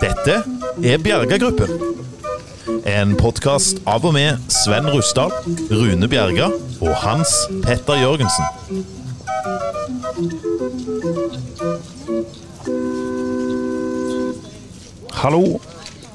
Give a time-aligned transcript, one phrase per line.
[0.00, 0.42] Dette
[0.84, 1.70] er Bjerga-gruppen.
[2.86, 5.32] En podkast av og med Sven Rusdal,
[5.70, 7.32] Rune Bjerga og Hans
[7.64, 8.84] Petter Jørgensen.
[15.16, 15.56] Hallo,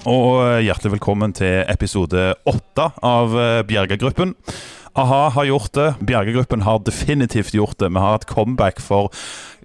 [0.08, 4.36] og hjertelig velkommen til episode åtte av eh, Bjerga-gruppen.
[5.00, 5.90] A-ha har gjort det.
[6.04, 7.92] Bjergegruppen har definitivt gjort det.
[7.94, 9.12] Vi har hatt comeback for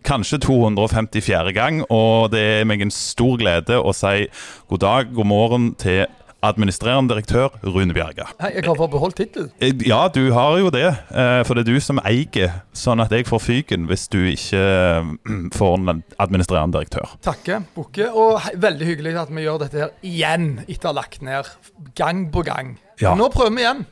[0.07, 1.51] kanskje 254.
[1.57, 4.29] gang, og det er meg en stor glede å si
[4.71, 6.05] god dag, god morgen til
[6.47, 8.29] administrerende direktør Rune Bjerga.
[8.39, 9.49] Hei, jeg har fått beholdt tittel.
[9.59, 13.11] Eh, Ja, du har jo det, eh, for det er du som eier, sånn at
[13.11, 17.17] jeg får fyken hvis du ikke eh, får en administrerende direktør.
[17.25, 18.13] Takke, bukke.
[18.15, 21.51] Og hei, veldig hyggelig at vi gjør dette her igjen etter å ha lagt ned
[21.99, 22.77] gang på gang.
[23.01, 23.17] Ja.
[23.19, 23.87] Nå prøver vi igjen.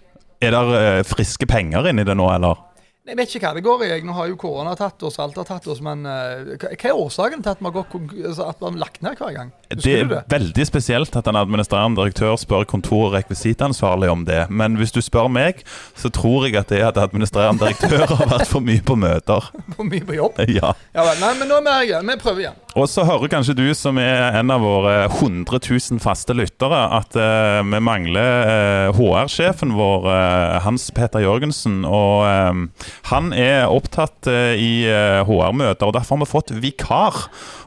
[0.45, 2.63] Er det friske penger inni det nå, eller?
[3.05, 3.89] Jeg vet ikke hva det går i.
[4.01, 7.43] Nå har jo korona tatt oss, alt har tatt oss, men eh, hva er årsaken
[7.45, 9.51] til at vi har, gått, altså, at vi har lagt ned hver gang?
[9.69, 10.23] Det er det?
[10.33, 14.47] veldig spesielt at en administrerende direktør spør kontor- og rekvisitansvarlig om det.
[14.49, 15.61] Men hvis du spør meg,
[16.01, 19.53] så tror jeg at det er at administrerende direktør har vært for mye på møter.
[19.77, 20.41] For mye på jobb?
[20.49, 20.73] Ja.
[20.97, 21.21] Ja vel.
[21.21, 22.09] Nei, men nå er vi her igjen.
[22.09, 22.64] Vi prøver igjen.
[22.75, 27.15] Og så hører kanskje du, som er en av våre 100 000 faste lyttere, at
[27.15, 31.85] uh, vi mangler uh, HR-sjefen vår, uh, Hans Peter Jørgensen.
[31.87, 37.21] Og eh, han er opptatt eh, i eh, HR-møter, og derfor har vi fått vikar.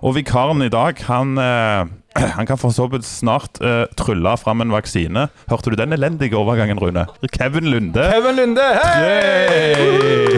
[0.04, 1.88] Og vikaren i dag, han eh,
[2.38, 5.28] han kan for så vidt snart uh, trylle fram en vaksine.
[5.50, 7.06] Hørte du den elendige overgangen, Rune?
[7.34, 8.04] Kevin Lunde.
[8.14, 10.38] Kevin Lunde, hei!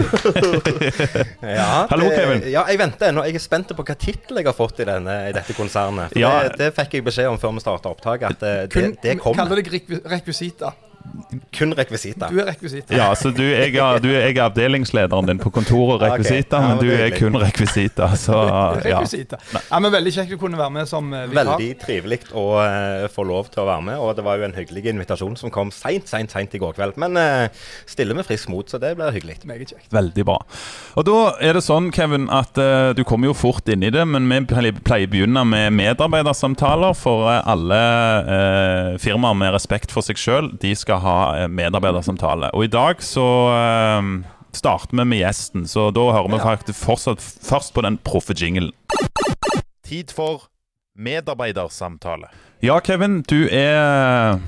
[1.40, 2.42] Ja, Hallo, det, Kevin.
[2.52, 3.24] Ja, jeg venter ennå.
[3.28, 6.12] Jeg er spent på hva tittel jeg har fått i, denne, i dette konsernet.
[6.12, 6.32] For Ja.
[6.48, 9.42] det, det fikk jeg beskjed om før vi starta opptaket, at det, Kun, det, kommer.
[9.44, 10.72] kaller deg rekvi- rekvisita.
[11.54, 12.28] Kun rekvisita.
[12.30, 12.94] Du er rekvisita.
[12.94, 16.18] Ja, så du, jeg, er, du, jeg er avdelingslederen din på kontoret, og okay.
[16.18, 18.62] rekvisita, Ja, men du er kun rekvisita, så ja.
[18.80, 19.40] Rekvisita.
[19.58, 21.52] Ja, men Veldig kjekt å kunne være med som eh, vikar.
[21.52, 23.98] Veldig trivelig å uh, få lov til å være med.
[24.00, 26.98] Og det var jo en hyggelig invitasjon som kom seint, seint, seint i går kveld.
[27.00, 29.40] Men uh, stille med frisk mot, så det blir hyggelig.
[29.50, 29.90] Meget kjekt.
[29.94, 30.38] Veldig bra.
[31.00, 34.06] Og da er det sånn, Kevin, at uh, du kommer jo fort inn i det,
[34.08, 34.40] men vi
[34.84, 36.94] pleier å begynne med medarbeidersamtaler.
[37.00, 37.80] For eh, alle
[38.34, 42.52] eh, firmaer med respekt for seg sjøl, de skal ha eh, medarbeidersamtale.
[42.56, 43.26] Og i dag så
[43.98, 44.12] um,
[44.56, 48.72] starter vi med gjesten, så da hører vi faktisk fortsatt først på den proffe jinglen.
[49.86, 50.48] Tid for
[50.98, 52.30] medarbeidersamtale.
[52.62, 54.40] Ja, Kevin, du er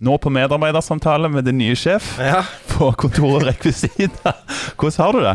[0.00, 2.44] nå på medarbeidersamtale med din nye sjef Ja.
[2.80, 4.36] På kontoret rekvisitter.
[4.80, 5.34] Hvordan har du det?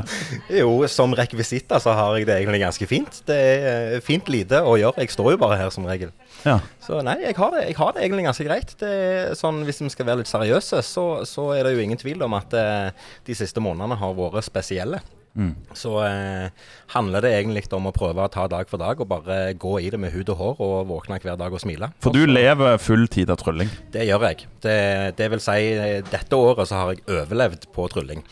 [0.62, 3.20] Jo, som rekvisitter så har jeg det egentlig ganske fint.
[3.28, 5.04] Det er eh, fint lite å gjøre.
[5.04, 6.14] Jeg står jo bare her som regel.
[6.46, 6.58] Ja.
[6.82, 8.74] Så nei, jeg har det, jeg har det egentlig ganske greit.
[8.82, 8.96] Det
[9.38, 12.38] sånn, Hvis vi skal være litt seriøse, så, så er det jo ingen tvil om
[12.38, 15.04] at eh, de siste månedene har vært spesielle.
[15.36, 15.52] Mm.
[15.76, 16.48] Så eh,
[16.96, 19.90] handler det egentlig om å prøve å ta dag for dag og bare gå i
[19.92, 21.92] det med hud og hår og våkne hver dag og smile.
[22.04, 23.72] For du lever full tid av trylling.
[23.92, 24.48] Det gjør jeg.
[24.64, 24.78] Det,
[25.20, 25.58] det vil si,
[26.12, 28.24] dette året så har jeg overlevd på trylling.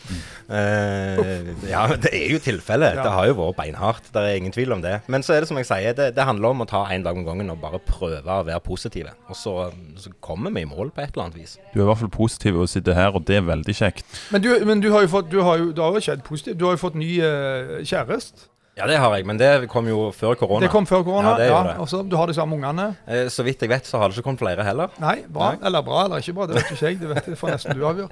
[0.48, 2.98] Eh, ja, det er jo tilfellet.
[2.98, 3.04] Ja.
[3.04, 4.08] Det har jo vært beinhardt.
[4.14, 4.98] Det er ingen tvil om det.
[5.12, 7.16] Men så er det som jeg sier, det, det handler om å ta én dag
[7.18, 9.12] om gangen og bare prøve å være positive.
[9.28, 9.54] Og så,
[10.00, 11.56] så kommer vi i mål på et eller annet vis.
[11.72, 14.08] Du er i hvert fall positiv og sitter her, og det er veldig kjekt.
[14.34, 16.58] Men, du, men du har jo fått Du har jo, det har jo skjedd positivt.
[16.60, 18.50] Du har jo fått ny uh, kjæreste.
[18.74, 20.64] Ja, det har jeg, men det kom jo før korona.
[20.66, 21.36] Det kom før korona.
[21.38, 22.96] Ja, Ja, og så Du har de samme ungene.
[23.06, 24.90] Eh, så vidt jeg vet, så har det ikke kommet flere heller.
[24.98, 25.52] Nei, bra.
[25.52, 25.66] Nei.
[25.66, 26.98] Eller bra eller ikke bra, det vet ikke jeg.
[27.00, 28.10] Det vet jeg, får nesten du avgjøre.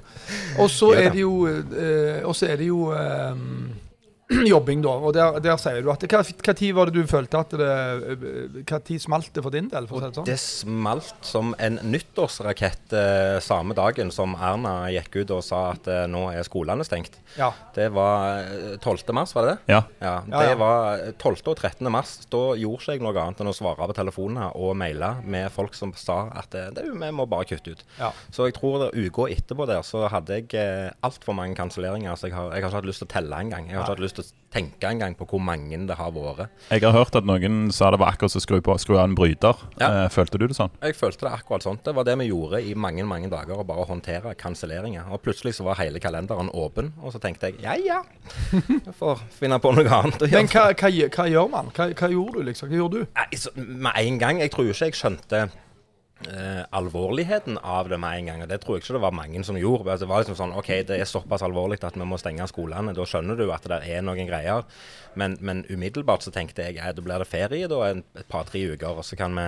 [0.63, 3.35] Og så er det jo, eh, er det jo eh,
[4.53, 4.95] jobbing, da.
[4.99, 7.69] Og der, der sier du at hva, hva tid var det du følte at det
[7.69, 9.87] eh, Hva tid smalt det for din del?
[9.89, 10.29] for å si det sånn?
[10.29, 15.89] Det smalt som en nyttårsrakett eh, samme dagen som Erna gikk ut og sa at
[15.91, 17.19] eh, nå er skolene stengt.
[17.37, 17.51] Ja.
[17.75, 19.13] Det var eh, 12.
[19.15, 19.73] mars, var det det?
[19.73, 19.81] Ja.
[19.99, 20.57] Ja, det ja.
[20.59, 21.43] var eh, 12.
[21.51, 21.91] og 13.
[21.93, 22.15] mars.
[22.31, 25.75] Da gjorde ikke jeg noe annet enn å svare på telefoner og maile med folk
[25.77, 27.83] som sa at eh, det, vi må bare kutte ut.
[27.99, 28.11] Ja.
[28.33, 32.15] Så jeg tror det uka etterpå der så hadde jeg eh, altfor mange kanselleringer.
[32.19, 33.69] Så jeg har, jeg har ikke hatt lyst til å telle engang.
[33.69, 36.51] Jeg har ikke hatt lyst til å tenke engang på hvor mange det har vært.
[36.69, 39.07] Jeg har hørt at noen sa det var akkurat som å skru, på- skru av
[39.09, 39.57] en bryter.
[39.81, 39.87] Ja.
[40.05, 40.69] Eh, følte du det sånn?
[40.83, 41.79] Jeg følte det akkurat sånn.
[41.83, 45.09] Det var det vi gjorde i mange mange dager, å bare håndtere kanselleringer.
[45.11, 48.03] Og plutselig så var hele kalenderen åpen, og så tenkte jeg ja ja,
[48.53, 50.37] jeg får finne på noe annet å gjøre.
[50.43, 51.71] Men hva, hva, hva gjør man?
[51.73, 52.69] Hva, hva gjorde du, liksom?
[52.69, 53.65] Hva gjorde du?
[53.87, 54.39] Med en gang.
[54.45, 55.47] Jeg tror ikke jeg skjønte
[56.29, 58.41] eh, alvorligheten av det med en gang.
[58.45, 59.91] og Det tror jeg ikke det var mange som gjorde.
[59.91, 62.93] Altså, det var liksom sånn OK, det er såpass alvorlig at vi må stenge skolene.
[62.95, 64.63] Da skjønner du at det er noen greier.
[65.15, 68.63] Men, men umiddelbart så tenkte jeg at da blir det ferie da en, et par-tre
[68.73, 69.43] uker, og så kan vi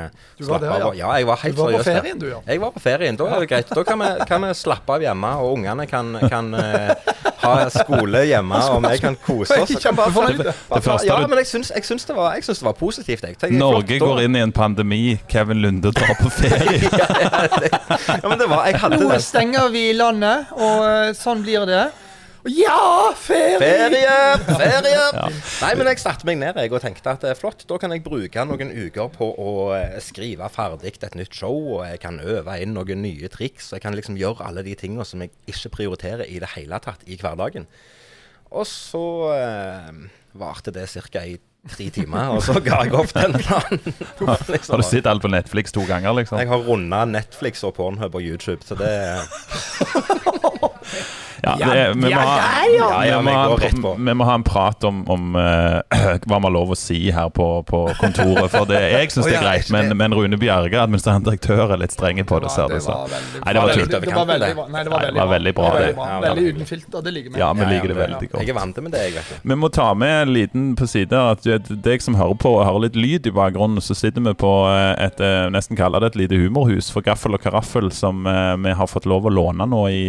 [0.45, 0.91] slappe av.
[0.93, 1.05] ja.
[1.05, 2.01] Ja, jeg var helt Du var på seriøs der.
[2.01, 2.41] ferien, du, ja.
[2.45, 3.17] Jeg var på ferien.
[3.17, 3.71] Da er det greit.
[3.73, 6.93] Da kan vi, kan vi slappe av hjemme, og ungene kan, kan eh,
[7.41, 9.73] ha skole hjemme, og vi kan kose oss.
[9.81, 10.43] Kjempefornøyd.
[10.45, 13.23] Det første Ja, men jeg syns, jeg syns, det, var, jeg syns det var positivt.
[13.25, 13.37] Jeg.
[13.41, 15.01] Tenker, Norge flott, går inn i en pandemi.
[15.31, 16.64] Kevin Lunde drar på ferie.
[16.65, 19.21] Ja, men det var, jeg hadde Nå den.
[19.23, 21.85] stenger vi landet, og eh, sånn blir det.
[22.45, 23.57] Ja, ferie!
[23.57, 24.17] Ferie!
[24.45, 25.05] Ferie!
[25.63, 27.63] Nei, men jeg satte meg ned jeg, og tenkte at det er flott.
[27.65, 31.87] Da kan jeg bruke noen uker på å eh, skrive ferdig et nytt show, og
[31.87, 33.71] jeg kan øve inn noen nye triks.
[33.71, 36.77] og Jeg kan liksom gjøre alle de tingene som jeg ikke prioriterer i det hele
[36.85, 37.65] tatt i hverdagen.
[38.53, 39.03] Og så
[39.33, 39.89] eh,
[40.37, 41.25] varte det ca.
[41.25, 41.39] i
[41.71, 43.79] tre timer, og så ga jeg opp den planen.
[43.85, 44.73] Liksom.
[44.75, 46.37] Har du sett alt på Netflix to ganger, liksom?
[46.41, 48.93] Jeg har runda Netflix og Pornhub og YouTube, så det
[51.43, 52.35] Ja, det, vi, må ha,
[52.71, 55.81] ja, ja, vi, må ha, vi må ha en prat om, om uh,
[56.27, 58.47] hva man har lov å si her på, på kontoret.
[58.53, 61.95] For det, jeg syns det er greit, men, men Rune Bjerge, administrerende direktør, er litt
[61.95, 62.51] strenge på det.
[62.55, 62.95] Ser det, så.
[63.09, 63.89] Nei, det var tull.
[63.91, 64.67] Det var veldig bra.
[64.71, 65.91] Nei, det var veldig bra, det.
[66.27, 67.05] Veldig uten filter.
[67.05, 67.41] Det liker vi.
[67.43, 68.41] Ja, vi liker det veldig godt.
[68.41, 69.41] Jeg er vant med det, jeg.
[69.43, 72.99] Vi må ta med en liten på siden, at deg som hører på, hører litt
[72.99, 76.39] lyd i bakgrunnen, så sitter vi på eh, et eh, nesten kaller det et lite
[76.39, 80.03] humorhus for gaffel og karaffel, som vi har fått lov å låne nå i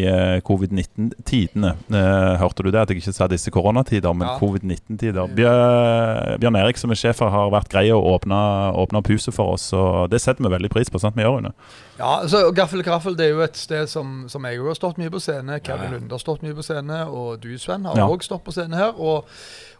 [0.46, 1.74] covid-19 tidene.
[1.88, 2.82] Eh, hørte du det?
[2.82, 4.36] At jeg ikke sa disse koronatider, men ja.
[4.40, 5.32] covid-19-tider.
[5.36, 9.72] Bjør, Bjørn Erik, som er sjef her, har vært grei og åpne puset for oss.
[9.76, 11.00] og Det setter vi veldig pris på.
[11.02, 11.56] sant vi gjør jo det
[11.96, 15.12] ja, så Gaffel Graffel det er jo et sted som, som jeg har stått mye
[15.12, 15.56] på scene.
[15.64, 15.94] Kevin.
[15.94, 18.98] Lunde har stått mye på scene, og du, Sven, har òg stått på scene her.
[19.00, 19.30] Og,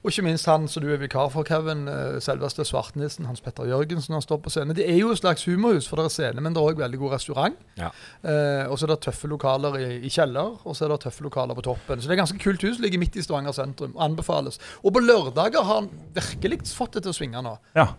[0.01, 3.69] og ikke minst han som du er vikar for, Kevin, eh, selveste Svartnissen, Hans Petter
[3.69, 4.77] Jørgensen, har stått på scene.
[4.77, 7.03] Det er jo et slags humorhus, for det er scene, men det er òg veldig
[7.05, 7.61] god restaurant.
[7.77, 7.93] Ja.
[8.25, 11.27] Eh, og så er det tøffe lokaler i, i kjeller, og så er det tøffe
[11.27, 12.01] lokaler på toppen.
[12.01, 13.93] Så det er ganske kult hus, ligger midt i Stavanger sentrum.
[14.01, 14.57] Anbefales.
[14.81, 17.59] Og på lørdager har han virkelig fått det til å svinge nå.
[17.77, 17.91] Ja.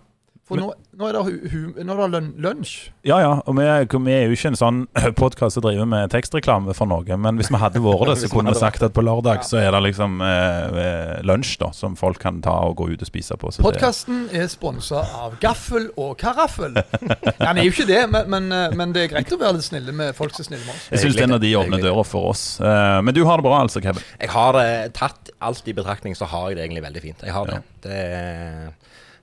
[0.47, 2.75] For nå, nå er det, nå er det lunsj.
[3.03, 3.31] Ja, ja.
[3.43, 4.77] Og vi, er- vi er jo ikke en sånn
[5.19, 7.17] podkast som driver med tekstreklame for noe.
[7.19, 9.75] Men hvis vi hadde vært det, så kunne vi sagt at på lørdag så er
[9.75, 13.35] det liksom eh, eh, lunsj da, som folk kan ta og gå ut og spise
[13.41, 13.51] på.
[13.51, 16.79] Det- Podkasten er sponsa av Gaffel og Karaffel.
[16.79, 19.59] Ja, Den er jo ikke det, men, men, eh, men det er greit å være
[19.59, 20.87] litt snille med folk som er snille med oss.
[20.95, 22.47] Jeg syns den av de åpner døra for oss.
[22.63, 24.07] Eh, men du har det bra, altså, Kevin?
[24.23, 27.27] Jeg har det, tatt alt i betraktning, så har jeg det egentlig veldig fint.
[27.27, 27.61] Jeg har det.
[27.83, 28.01] det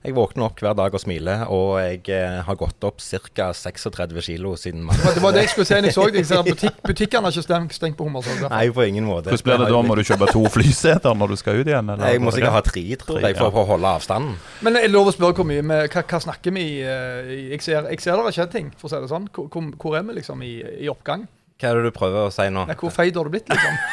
[0.05, 3.47] jeg våkner opp hver dag og smiler, og jeg eh, har gått opp ca.
[3.57, 5.15] 36 kilo siden mandag.
[5.17, 6.23] Det var det jeg skulle si når jeg så det.
[6.29, 8.45] Jeg butikk, Butikkene har ikke stengt, stengt på Hummersåk.
[8.53, 9.33] Nei, på ingen måte.
[9.33, 9.81] Hvordan blir det da?
[9.89, 11.89] Må du kjøpe to flyseter når du skal ut igjen?
[11.95, 12.13] Eller?
[12.13, 14.33] Jeg må sikkert ha tre, tror Tre, jeg, for å holde avstanden.
[14.65, 16.77] Men er det lov å spørre hvor mye vi, hva, hva snakker vi i?
[16.85, 19.25] eh, Jeg ser, jeg ser det har skjedd ting, for å si det sånn.
[19.33, 20.53] Hvor, hvor, hvor er vi liksom i,
[20.85, 21.21] i oppgang?
[21.55, 22.61] Hva er det du prøver å si nå?
[22.69, 23.73] Nei, hvor feit har du blitt, liksom?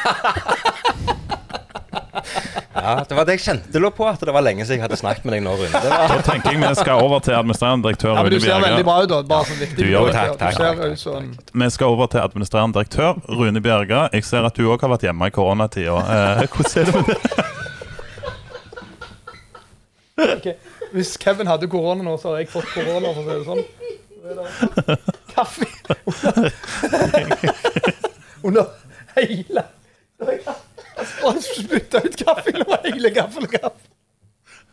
[2.75, 4.97] Ja, Det var det jeg kjente lå på, at det var lenge siden jeg hadde
[4.97, 5.69] snakket med deg nå, Rune.
[5.83, 8.63] Det var Da tenker jeg vi skal over til administrerende direktør Ja, men Du ser
[8.63, 9.19] veldig bra ut, da.
[9.29, 9.77] Bare sånn viktig.
[9.77, 10.13] Du gjør det.
[10.41, 10.77] Takk, takk,
[11.53, 14.07] Vi skal over til administrerende direktør Rune Bjerga.
[14.13, 15.97] Jeg ser at du òg har vært hjemme i koronatida.
[16.01, 17.17] Eh, hvordan er det med det?
[20.23, 20.47] Ok,
[20.93, 23.63] Hvis Kevin hadde korona nå, så hadde jeg fått korona, for å si det sånn.
[25.33, 25.65] Kaffe
[26.05, 26.49] under,
[28.47, 28.65] under
[29.17, 29.65] hele
[31.23, 33.89] Han spytta ut kaffe over hele gaffelkaffen.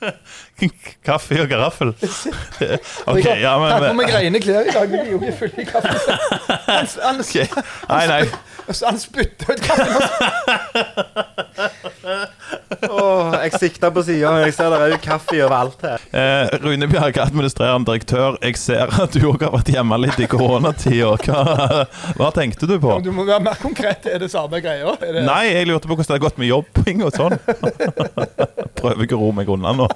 [1.05, 1.89] Kaffe og garaffel?
[3.11, 4.89] OK, ja, men Her kommer greiene klær i dag.
[4.93, 6.17] Vi er jo ikke fulle i kaffe.
[6.69, 7.35] Han, han, Ok.
[7.91, 8.23] Nei, nei.
[8.69, 10.03] Han spytta ut kaffen.
[12.91, 16.05] Oh, Jeg sikta på sida, jeg ser det er jo kaffe overalt her.
[16.17, 18.39] Eh, Rune Bjerg, administrerende direktør.
[18.45, 21.11] Jeg ser at du òg har vært hjemme litt i koronatida.
[21.27, 21.85] Hva,
[22.19, 22.97] hva tenkte du på?
[23.05, 24.09] Du må være mer konkret.
[24.11, 24.95] Er det samme greia?
[25.01, 27.37] Det, Nei, jeg lurte på hvordan det har gått med jobbing og sånn.
[28.81, 29.91] Prøver ikke å ro meg unna nå.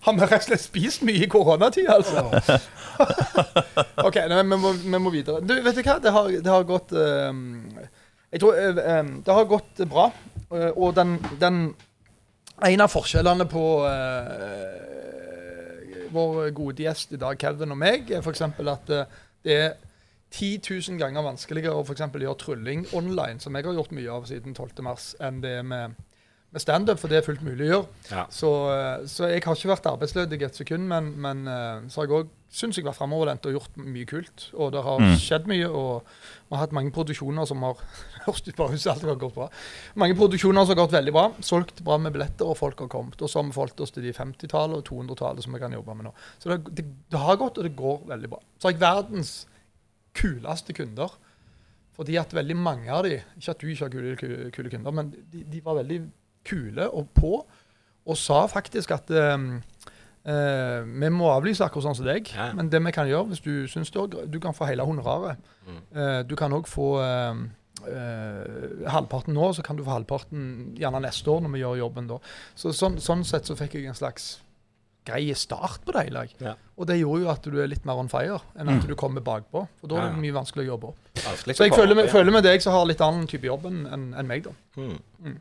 [0.00, 2.22] Har vi rett og slett spist mye i koronatida, altså?
[4.06, 5.42] OK, nei, vi, må, vi må videre.
[5.44, 5.98] Du, vet du hva?
[6.00, 7.32] Det har, det har gått uh,
[8.32, 10.08] Jeg tror uh, Det har gått bra.
[10.50, 11.60] Uh, og den, den
[12.64, 14.80] En av forskjellene på eh,
[16.12, 18.42] vår gode gjest i dag, Kevin og meg, er f.eks.
[18.44, 19.70] at det er
[20.30, 24.28] 10 000 ganger vanskeligere å for gjøre trylling online, som jeg har gjort mye av
[24.28, 24.92] siden 12.3,
[25.24, 25.96] enn det med,
[26.50, 27.86] med standup, for det er fullt mulig å gjøre.
[28.10, 28.24] Ja.
[28.34, 32.08] Så, eh, så jeg har ikke vært arbeidsledig et sekund, men, men eh, så har
[32.08, 34.48] jeg òg syns jeg vært framoverlent og gjort mye kult.
[34.58, 35.12] Og det har Mm.
[35.22, 36.02] skjedd mye, og
[36.48, 37.78] vi har hatt mange produksjoner som har
[38.26, 39.46] hørt ut bare huset, alt har gått bra.
[39.94, 41.24] Mange produksjoner som har gått veldig bra.
[41.46, 43.22] Solgt bra med billetter, og folk har kommet.
[43.22, 45.94] Og så har vi forholdt oss til de 50-tallet og 200-tallet som vi kan jobbe
[46.00, 46.14] med nå.
[46.42, 48.42] Så det, det, det har gått, og det går veldig bra.
[48.58, 49.34] Så har jeg verdens
[50.18, 51.14] kuleste kunder.
[51.94, 55.10] Fordi at veldig mange av de, ikke at du ikke har kule, kule kunder, men
[55.30, 55.98] de, de var veldig
[56.44, 57.46] kule og på,
[58.06, 59.62] og sa faktisk at um,
[60.26, 62.52] uh, vi må avlyse akkurat sånn som deg, Ja.
[62.56, 65.36] men det vi kan gjøre, hvis du syns det òg Du kan få hele honoraret.
[65.66, 65.80] Mm.
[65.94, 71.00] Uh, du kan òg få ehm, Uh, halvparten nå, så kan du få halvparten gjerne
[71.00, 72.18] neste år når vi gjør jobben da.
[72.54, 74.26] Så sånn, sånn sett så fikk jeg en slags
[75.08, 76.26] grei start på det hele.
[76.44, 76.52] Ja.
[76.76, 78.88] Og det gjorde jo at du er litt mer on fire enn at Mm.
[78.90, 79.66] du kommer bakpå.
[79.80, 80.98] For da er det mye vanskelig å jobbe opp.
[81.16, 84.04] Så jeg føler med, føler med deg som har litt annen type jobb enn en,
[84.12, 84.52] en meg, da.
[84.76, 85.38] Mm.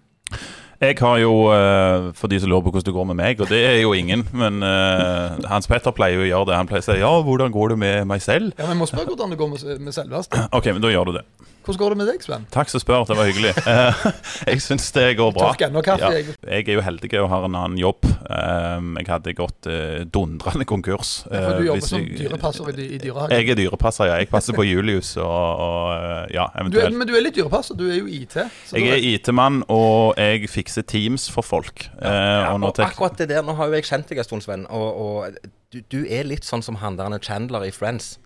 [0.80, 3.50] Jeg har jo, eh, for de som lurer på hvordan det går med meg, og
[3.52, 6.56] det er jo ingen, men eh, Hans Petter pleier jo å gjøre det.
[6.56, 8.54] Han pleier å si 'ja, hvordan går det med meg selv'?
[8.56, 10.48] Ja, men Jeg må spørre hvordan det går med, med selveste.
[10.56, 11.26] OK, men da gjør du det.
[11.66, 12.46] Hvordan går det med deg, Sven?
[12.54, 13.54] Takk som spør, det var hyggelig.
[13.70, 14.06] Eh,
[14.48, 15.50] jeg syns det går bra.
[15.52, 16.08] Tørk enda kaffe.
[16.10, 16.22] Ja.
[16.22, 16.34] Jeg.
[16.42, 18.08] Jeg er jo heldig og har en annen jobb.
[18.30, 21.12] Um, jeg hadde gått uh, dundrende konkurs.
[21.30, 23.36] Ja, for eh, du jobber hvis som dyrepasser i, i dyrehagen.
[23.36, 24.16] Jeg er dyrepasser, ja.
[24.24, 26.98] Jeg passer på Julius og, og ja, ja, Du er, eventuelt.
[27.02, 27.78] men du er litt dyrepasser.
[27.80, 28.40] Du er jo IT.
[28.70, 31.86] så Jeg er IT-mann, og jeg fikser Teams for folk.
[32.02, 34.24] Ja, Ja, og nå og tek- akkurat det der, Nå har jo jeg kjent deg
[34.24, 35.38] en stund, Sven, og, og
[35.74, 38.18] du, du er litt sånn som han der Chandler i Friends.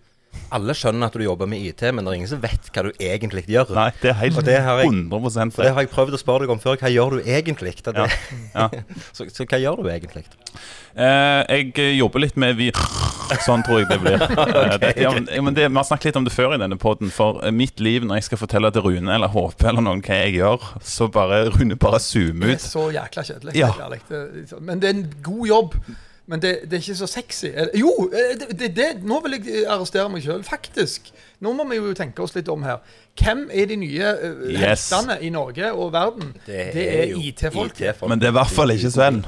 [0.54, 2.90] Alle skjønner at du jobber med IT, men det er ingen som vet hva du
[3.02, 3.72] egentlig gjør.
[3.74, 6.20] Nei, det er helt Og det har jeg- 100 For det har jeg prøvd å
[6.20, 6.76] spørre deg om før.
[6.78, 7.74] Hva gjør du egentlig?
[7.82, 8.06] Det, Ja,
[8.54, 8.68] ja.
[9.16, 10.24] så, så hva gjør du egentlig?
[10.94, 12.70] Eh, jeg eh, jobber litt med vi...
[13.42, 14.20] Sånn tror jeg det blir.
[14.38, 16.60] okay, det, ja, men, ja, men det, Vi har snakket litt om det før i
[16.60, 17.10] denne poden.
[17.10, 20.20] For eh, mitt liv, når jeg skal fortelle til Rune eller HP eller noen hva
[20.22, 24.02] jeg gjør, så bare Rune bare zoomer Det er så jækla kjedelig.
[24.60, 25.78] Men det er en god jobb.
[26.26, 27.50] Men det, det er ikke så sexy.
[27.52, 30.40] Eh, Jo, eh, det, det, det, nå vil jeg arrestere meg sjøl.
[30.46, 31.10] Faktisk.
[31.44, 32.80] Nå må vi jo tenke oss litt om her.
[33.20, 34.86] Hvem er de nye uh, Yes.
[34.88, 36.32] heltene i Norge og verden?
[36.46, 37.76] Det, er jo IT-folk.
[37.76, 38.08] IT-folk.
[38.08, 39.20] Men det er i hvert fall ikke Sven.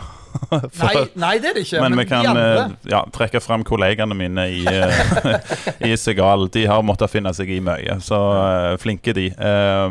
[0.76, 1.81] For- Nei, nei, det er det ikke.
[1.85, 5.55] Men vi kan eh, ja, trekke frem kollegene mine i, eh,
[5.88, 6.47] i Segal.
[6.55, 9.28] De har måttet finne seg i mye, så eh, flinke de.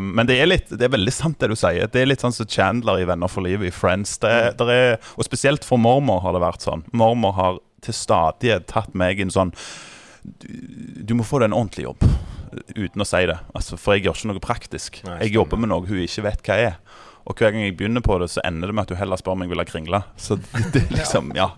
[0.02, 1.88] Men det er, litt, det er veldig sant det du sier.
[1.92, 4.16] Det er litt sånn som Chandler i Venner for livet, i Friends.
[4.22, 6.86] Det, der er, og spesielt for mormor har det vært sånn.
[6.96, 9.52] Mormor har til stadighet tatt meg inn sånn
[10.26, 10.48] du,
[11.06, 12.02] du må få deg en ordentlig jobb.
[12.74, 13.36] Uten å si det.
[13.54, 15.00] Altså, for jeg gjør ikke noe praktisk.
[15.06, 16.78] Nei, Jeg jobber med noe hun ikke vet hva er.
[17.26, 19.34] Og hver gang jeg begynner på det, så ender det med at du heller spør
[19.34, 20.02] om jeg vil ha kringle.
[20.16, 21.50] Så det, det liksom, ja.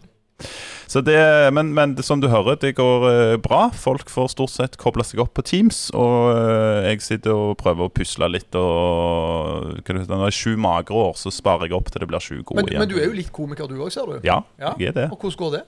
[0.88, 1.18] Så det,
[1.52, 3.66] men, men det, som du hører, det går eh, bra.
[3.76, 5.90] Folk får stort sett kobla seg opp på Teams.
[5.92, 8.48] Og eh, jeg sitter og prøver å pusle litt.
[8.56, 12.08] Og hva det Når det er sju magre år, så sparer jeg opp til det
[12.08, 12.84] blir sju gode men, igjen.
[12.86, 14.22] men du er jo litt komiker, du òg, ser du.
[14.24, 14.72] Ja, Ja.
[14.80, 15.08] jeg er det.
[15.12, 15.64] Og hvordan går det?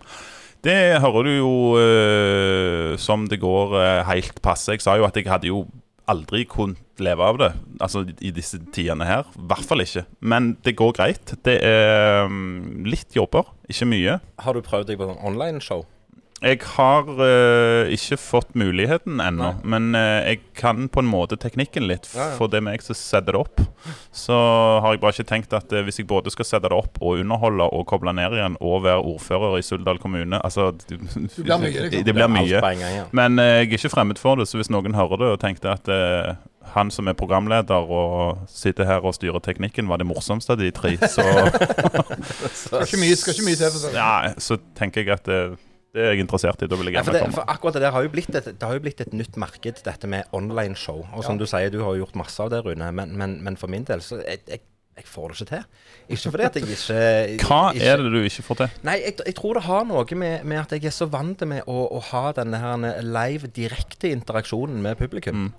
[0.64, 4.72] Det hører du jo uh, som det går uh, helt passe.
[4.72, 5.62] Jeg sa jo at jeg hadde jo
[6.10, 9.28] aldri kunnet leve av det Altså i disse tidene her.
[9.38, 10.04] I hvert fall ikke.
[10.20, 11.32] Men det går greit.
[11.46, 14.18] Det er mm, litt jobber, ikke mye.
[14.44, 15.86] Har du prøvd deg på sånn online-show?
[16.40, 19.68] Jeg har uh, ikke fått muligheten ennå, Nei.
[19.74, 22.08] men uh, jeg kan på en måte teknikken litt.
[22.16, 22.36] Ja, ja.
[22.38, 23.60] For det er meg som setter det opp.
[24.16, 24.32] Så
[24.80, 27.20] har jeg bare ikke tenkt at uh, hvis jeg både skal sette det opp og
[27.20, 30.96] underholde og koble ned igjen og være ordfører i Suldal kommune altså, Du
[31.44, 32.08] blir mye, liksom.
[32.08, 32.48] Det blir mye.
[32.56, 33.04] på gang, ja.
[33.12, 35.92] Men jeg er ikke fremmed for det, så hvis noen hører det og tenkte at
[36.72, 40.70] han som er programleder og sitter her og styrer teknikken, var det morsomste av de
[40.72, 41.24] tre, så,
[42.62, 43.66] Skal ikke mye, skal ikke mye til.
[43.66, 43.98] for å si det.
[43.98, 45.28] ja, så tenker jeg at
[45.92, 46.68] det, det er jeg interessert i.
[46.70, 47.34] Da vil jeg Ja, gjerne det, komme.
[47.40, 49.82] for akkurat det der har jo blitt et, det har jo blitt et nytt marked,
[49.84, 51.06] dette med online-show.
[51.14, 51.38] Og som Ja.
[51.38, 52.92] du sier, du har gjort masse av det, Rune.
[52.92, 54.60] Men, men, men for min del, så jeg, jeg,
[54.96, 55.64] jeg får det ikke til.
[56.10, 58.68] Ikke fordi at jeg ikke Hva ikke, er det du ikke får til?
[58.84, 61.62] Nei, jeg, jeg tror det har noe med, med at jeg er så vant med
[61.66, 65.46] å, å ha denne her live, direkte interaksjonen med publikum.
[65.48, 65.52] Mm.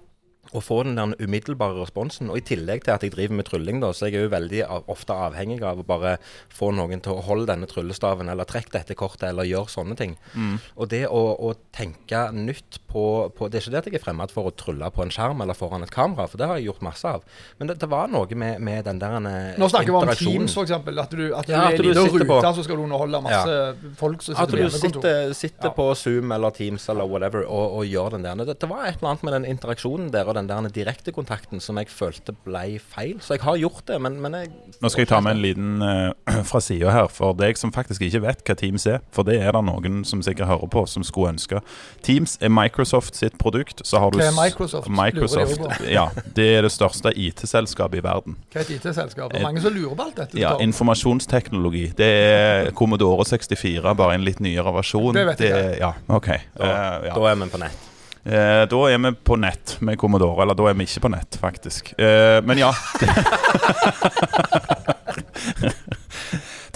[0.54, 2.30] Og få den der umiddelbare responsen.
[2.30, 4.62] Og i tillegg til at jeg driver med trylling, da, så jeg er jo veldig
[4.68, 6.18] av, ofte avhengig av å bare
[6.52, 10.18] få noen til å holde denne tryllestaven, eller trekke dette kortet, eller gjøre sånne ting.
[10.36, 10.58] Mm.
[10.76, 13.06] Og det å, å tenke nytt på,
[13.38, 15.40] på Det er ikke det at jeg er fremmed for å trylle på en skjerm
[15.46, 17.24] eller foran et kamera, for det har jeg gjort masse av.
[17.62, 19.60] Men det, det var noe med, med den der interaksjonen.
[19.62, 20.12] Nå snakker vi om.
[20.22, 20.72] Teams, f.eks.
[20.76, 22.84] At du, at du Ja, er at i du liten sitter på- så skal du
[22.84, 23.56] underholde masse
[24.00, 25.74] folk som At sitter på du sitter, sitter Ja.
[25.78, 28.36] på Zoom eller Teams eller whatever og, og gjør den der.
[28.44, 31.78] Det, det var et eller annet med den interaksjonen der og den der direktekontakten som
[31.80, 33.20] jeg følte ble feil.
[33.22, 35.84] Så jeg har gjort det, men, men jeg Nå skal jeg ta med en liten
[35.84, 39.02] uh, fra sida her, for deg som faktisk ikke vet hva Teams er.
[39.14, 41.62] For det er det noen som sikkert hører på, som skulle ønske.
[42.06, 43.84] Teams er Microsoft sitt produkt.
[43.88, 44.90] Så har du Hva er Microsoft?
[44.90, 46.08] Microsoft Lurer de ja,
[46.38, 48.40] det er det største IT-selskapet i verden.
[48.52, 49.32] Hva er et IT-selskap?
[49.34, 50.42] Det er mange som lurer på alt dette.
[50.42, 51.88] Ja, Informasjonsteknologi.
[51.98, 55.14] Det er Commodore 64, bare en litt nyere versjon.
[55.18, 55.78] Det vet jeg.
[55.82, 56.34] ja, ok.
[56.58, 57.16] Da, uh, ja.
[57.16, 57.91] da er vi på nett.
[58.24, 60.44] Eh, da er vi på nett med Commodore.
[60.44, 61.94] Eller da er vi ikke på nett, faktisk.
[61.98, 62.72] Eh, men ja.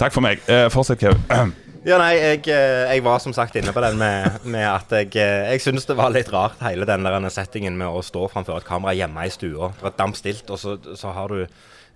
[0.00, 0.42] Takk for meg.
[0.50, 1.54] Eh, fortsett, Kevin.
[1.86, 5.12] Ja, nei, jeg, eh, jeg var som sagt inne på den med, med at jeg,
[5.22, 8.58] eh, jeg synes det var litt rart, hele den der settingen med å stå framfor
[8.58, 9.70] et kamera hjemme i stua.
[9.76, 11.46] Det var dampstilt, og så, så har du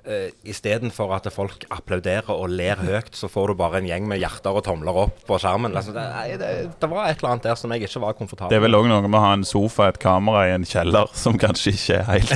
[0.06, 4.20] uh, Istedenfor at folk applauderer og ler høyt, så får du bare en gjeng med
[4.22, 5.74] hjerter og tomler opp på skjermen.
[5.76, 6.04] Altså, det,
[6.40, 8.78] det, det var et eller annet der som jeg ikke var komfortabel Det er vel
[8.78, 12.00] òg noe med å ha en sofa, et kamera i en kjeller, som kanskje ikke
[12.00, 12.34] er helt,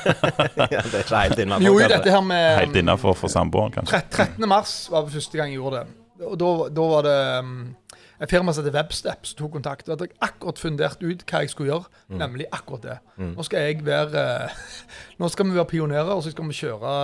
[0.64, 1.68] ja, Det er ikke helt innafor.
[1.68, 4.02] Jo, dette her med helt innafor for samboeren, kanskje.
[4.14, 4.48] 13.
[4.50, 6.00] mars var det første gang jeg gjorde det.
[6.24, 7.54] Og da, da var det um,
[8.22, 9.88] et firma som heter Webstep som tok kontakt.
[9.88, 11.84] Og hadde jeg akkurat fundert ut hva jeg skulle gjøre,
[12.20, 12.98] nemlig akkurat det.
[13.34, 14.62] Nå skal jeg være eh,
[15.20, 16.94] Nå skal vi være pionerer, og så skal vi kjøre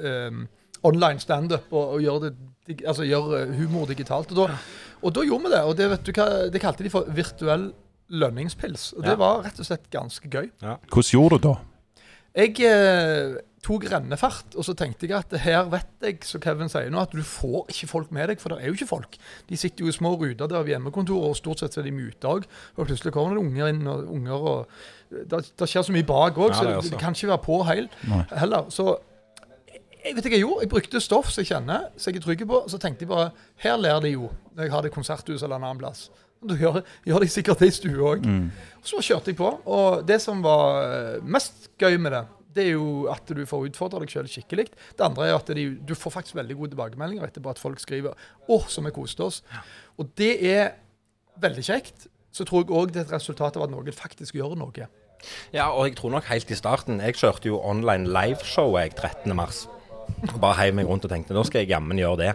[0.00, 0.46] eh, um,
[0.82, 2.30] online standup og, og gjøre,
[2.68, 4.32] det, altså gjøre humor digitalt.
[4.32, 4.58] Og da,
[5.02, 5.62] og da gjorde vi det.
[5.68, 7.70] Og det, vet du hva, det kalte de for virtuell
[8.10, 8.92] lønningspils.
[8.96, 9.20] Og det Ja.
[9.20, 10.48] var rett og slett ganske gøy.
[10.60, 11.54] Hvordan gjorde du det da?
[12.40, 16.88] Jeg eh, tok rennefart, og så tenkte jeg at her vet jeg, som Kevin sier
[16.92, 19.18] nå, at du får ikke folk med deg, for det er jo ikke folk.
[19.50, 22.32] De sitter jo i små ruter der ved hjemmekontoret, og stort sett er de muta
[22.32, 22.48] òg.
[22.78, 26.36] Og plutselig kommer det unger inn, og unger og Det, det skjer så mye bak
[26.38, 27.88] òg, så det det, kan ikke være på heil,
[28.30, 28.68] heller.
[28.70, 28.92] Så
[30.04, 30.62] jeg vet ikke jeg gjorde.
[30.64, 32.60] Jeg brukte stoff som jeg kjenner, som jeg er trygg på.
[32.64, 35.42] Og Så tenkte jeg bare Her ler de jo, når jeg har det i konserthus
[35.42, 36.06] eller en annen plass.
[36.40, 38.24] Du gjør, gjør de sikkert det i stua òg.
[38.86, 39.50] Så kjørte jeg på.
[39.66, 42.22] Og det som var mest gøy med det,
[42.54, 44.68] det er jo at du får utfordre deg sjøl skikkelig.
[44.98, 47.52] Det andre er at de, du får faktisk veldig gode tilbakemeldinger etterpå.
[47.54, 48.14] At folk skriver
[48.48, 49.42] 'Å, så vi koste oss'.
[49.98, 50.72] Og det er
[51.40, 52.08] veldig kjekt.
[52.32, 54.88] Så tror jeg òg det er et resultat av at noen faktisk gjør noe.
[55.52, 59.79] Ja, og jeg tror nok helt i starten Jeg kjørte jo online liveshow jeg 13.
[60.42, 62.34] bare heiv meg rundt og tenkte nå skal jeg jammen gjøre det.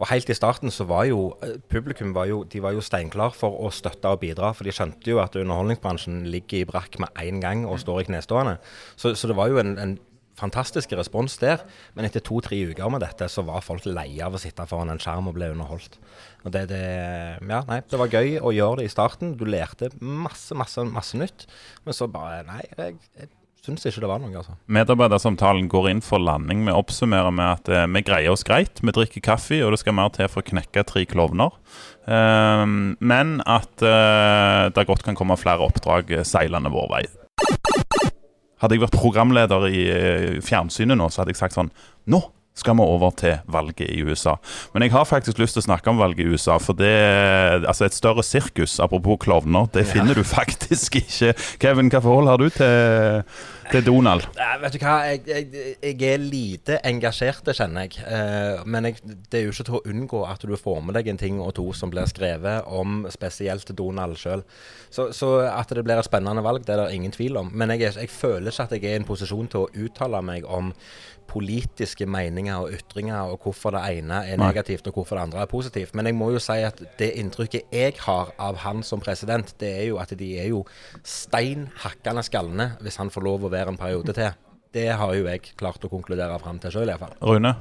[0.00, 3.34] Og helt i starten så var jo eh, publikum var jo, de var jo steinklar
[3.36, 4.52] for å støtte og bidra.
[4.56, 8.06] For de skjønte jo at underholdningsbransjen ligger i brakk med én gang og står i
[8.10, 8.56] knestående.
[8.96, 9.98] Så, så det var jo en, en
[10.40, 11.64] fantastisk respons der.
[11.96, 15.02] Men etter to-tre uker med dette så var folk leie av å sitte foran en
[15.02, 15.98] skjerm og bli underholdt.
[16.44, 16.80] Og det, det,
[17.36, 19.36] ja, nei, det var gøy å gjøre det i starten.
[19.36, 21.46] Du lærte masse, masse, masse nytt.
[21.84, 23.28] Men så bare Nei, jeg, jeg
[23.64, 24.56] syns ikke det var noe, altså.
[24.72, 26.64] Medarbeidersamtalen går inn for landing.
[26.66, 28.80] Vi oppsummerer med at eh, vi greier oss greit.
[28.82, 31.54] Vi drikker kaffe, og det skal mer til for å knekke tre klovner.
[32.10, 37.04] Ehm, men at eh, det godt kan komme flere oppdrag eh, seilende vår vei.
[38.60, 41.72] Hadde jeg vært programleder i eh, fjernsynet nå, så hadde jeg sagt sånn
[42.12, 42.20] Nå
[42.56, 44.34] skal vi over til valget i USA.
[44.74, 46.58] Men jeg har faktisk lyst til å snakke om valget i USA.
[46.58, 51.34] For det Altså, et større sirkus, apropos klovner, det finner du faktisk ikke.
[51.62, 53.32] Kevin, hva forhold har du til,
[53.70, 54.26] til Donald?
[54.36, 58.00] Nei, vet du hva, jeg, jeg, jeg er lite engasjert, det kjenner jeg.
[58.06, 61.12] Eh, men jeg, det er jo ikke til å unngå at du får med deg
[61.12, 64.44] en ting og to som blir skrevet om spesielt Donald sjøl.
[64.90, 67.52] Så, så at det blir et spennende valg, det er det ingen tvil om.
[67.54, 70.48] Men jeg, jeg føler ikke at jeg er i en posisjon til å uttale meg
[70.48, 70.74] om
[71.30, 75.50] politiske meninger og ytringer, og hvorfor det ene er negativt og hvorfor det andre er
[75.50, 75.94] positivt.
[75.94, 79.70] Men jeg må jo si at det inntrykket jeg har av han som president, det
[79.78, 80.64] er jo at de er jo
[81.06, 84.30] steinhakkende skallende hvis han får lov å være en periode til.
[84.72, 87.12] Det har jo jeg klart å konkludere fram til sjøl, iallfall.
[87.26, 87.54] Rune?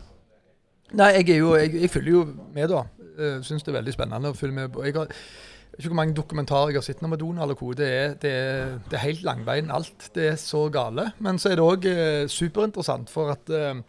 [0.93, 2.23] Nei, jeg, er jo, jeg, jeg følger jo
[2.55, 2.83] med, da.
[3.19, 4.77] Uh, Syns det er veldig spennende å følge med.
[4.85, 7.73] Jeg har, jeg vet ikke hvor mange dokumentarer jeg har sett med Donald og co.
[7.77, 10.09] Det, er- det, er- det er helt langveien alt.
[10.15, 11.09] Det er så gale.
[11.19, 11.85] Men så er det òg
[12.33, 13.81] superinteressant, for at eh,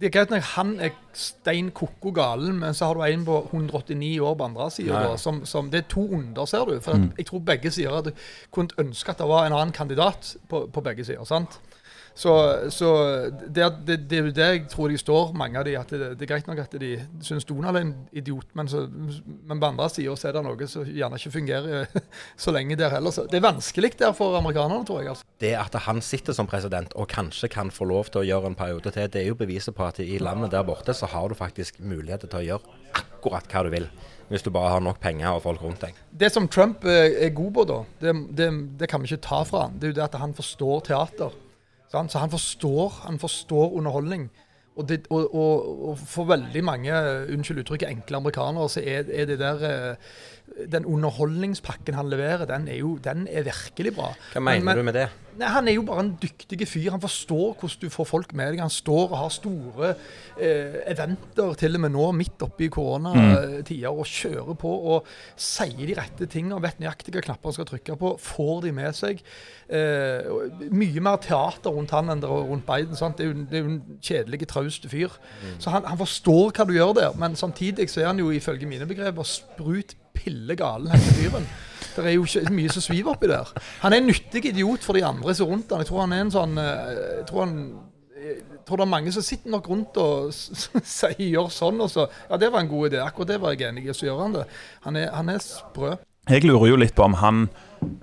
[0.00, 3.38] det er greit nok han er stein koko galen, men så har du en på
[3.50, 5.02] 189 år på andre sida.
[5.20, 6.78] Som, som, det er to onder, ser du.
[6.80, 8.14] For at jeg tror begge sider hadde
[8.50, 11.24] kunnet ønske at det var en annen kandidat på, på begge sider.
[11.28, 11.60] sant?
[12.14, 12.32] Så,
[12.74, 12.88] så
[13.46, 15.76] det, det, det er jo det jeg tror de står, mange av de.
[15.80, 16.92] at Det, det er greit nok at de
[17.24, 20.68] syns Donald er en idiot, men, så, men på andre sida så er det noe
[20.68, 21.88] som gjerne ikke fungerer
[22.44, 23.14] så lenge der heller.
[23.14, 25.12] Så det er vanskelig der for amerikanerne, tror jeg.
[25.14, 25.28] altså.
[25.42, 28.58] Det at han sitter som president og kanskje kan få lov til å gjøre en
[28.58, 31.38] periode til, det er jo beviset på at i landet der borte så har du
[31.38, 33.88] faktisk muligheter til å gjøre akkurat hva du vil.
[34.32, 35.96] Hvis du bare har nok penger og folk rundt deg.
[36.08, 38.48] Det som Trump eh, er god på, da, det, det,
[38.80, 39.74] det kan vi ikke ta fra han.
[39.76, 41.34] Det er jo det at han forstår teater.
[41.92, 44.30] Så han forstår, han forstår underholdning.
[44.76, 46.92] Og, det, og, og, og for veldig mange,
[47.32, 50.12] unnskyld uttrykket, enkle amerikanere, så er, er det der eh,
[50.68, 54.10] Den underholdningspakken han leverer, den er jo den er virkelig bra.
[54.34, 55.08] Hva mener Men- du med det?
[55.38, 56.90] Nei, Han er jo bare en dyktig fyr.
[56.90, 58.60] Han forstår hvordan du får folk med deg.
[58.60, 59.94] Han står og har store
[60.38, 65.06] eh, eventer til og med nå, midt oppi koronatider, og kjører på og
[65.40, 66.60] sier de rette tingene.
[66.62, 68.12] Vet nøyaktig hvilke knapper han skal trykke på.
[68.20, 69.22] Får de med seg.
[69.72, 70.28] Eh,
[70.70, 72.94] mye mer teater rundt han enn det er rundt Biden.
[72.98, 73.16] Sant?
[73.16, 75.16] Det er jo, det er jo en kjedelig, trauste fyr.
[75.58, 78.68] Så han, han forstår hva du gjør der, men samtidig så er han jo ifølge
[78.68, 81.46] mine begreper sprut pillegalen, denne fyren.
[81.92, 83.48] Det er jo ikke mye som sviver oppi der.
[83.82, 85.82] Han er en nyttig idiot for de andre som er rundt han.
[85.82, 87.56] Jeg tror han er en sånn eh, Jeg tror han
[88.22, 88.36] jeg
[88.68, 92.36] tror det er mange som sitter nok rundt og sier 'gjør sånn', og så Ja,
[92.38, 93.00] det var en god idé.
[93.02, 93.92] Akkurat det var jeg enig i.
[93.92, 94.44] Så gjør han det.
[94.86, 95.96] Han er, han er sprø.
[96.30, 97.48] Jeg lurer jo litt på om han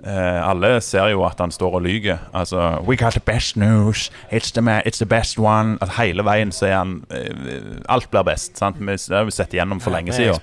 [0.04, 2.18] eh, Alle ser jo at han står og lyger.
[2.36, 4.10] Altså We got the best news.
[4.30, 5.78] It's the, it's the best one.
[5.80, 8.58] At hele veien så er han eh, Alt blir best.
[8.58, 8.76] sant?
[8.78, 10.36] Vi det har vi sett igjennom for lenge siden.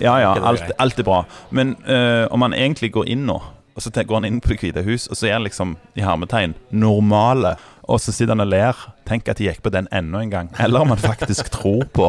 [0.00, 1.24] Ja, ja, alt, alt er bra.
[1.50, 3.36] Men eh, om han egentlig går inn nå,
[3.76, 6.00] og så går han inn på Det hvite hus, og så er han liksom i
[6.00, 7.56] hermetegn normale,
[7.88, 8.76] og så sitter han og ler.
[9.08, 10.48] Tenk at de gikk på den enda en gang.
[10.60, 12.08] Eller om han faktisk tror på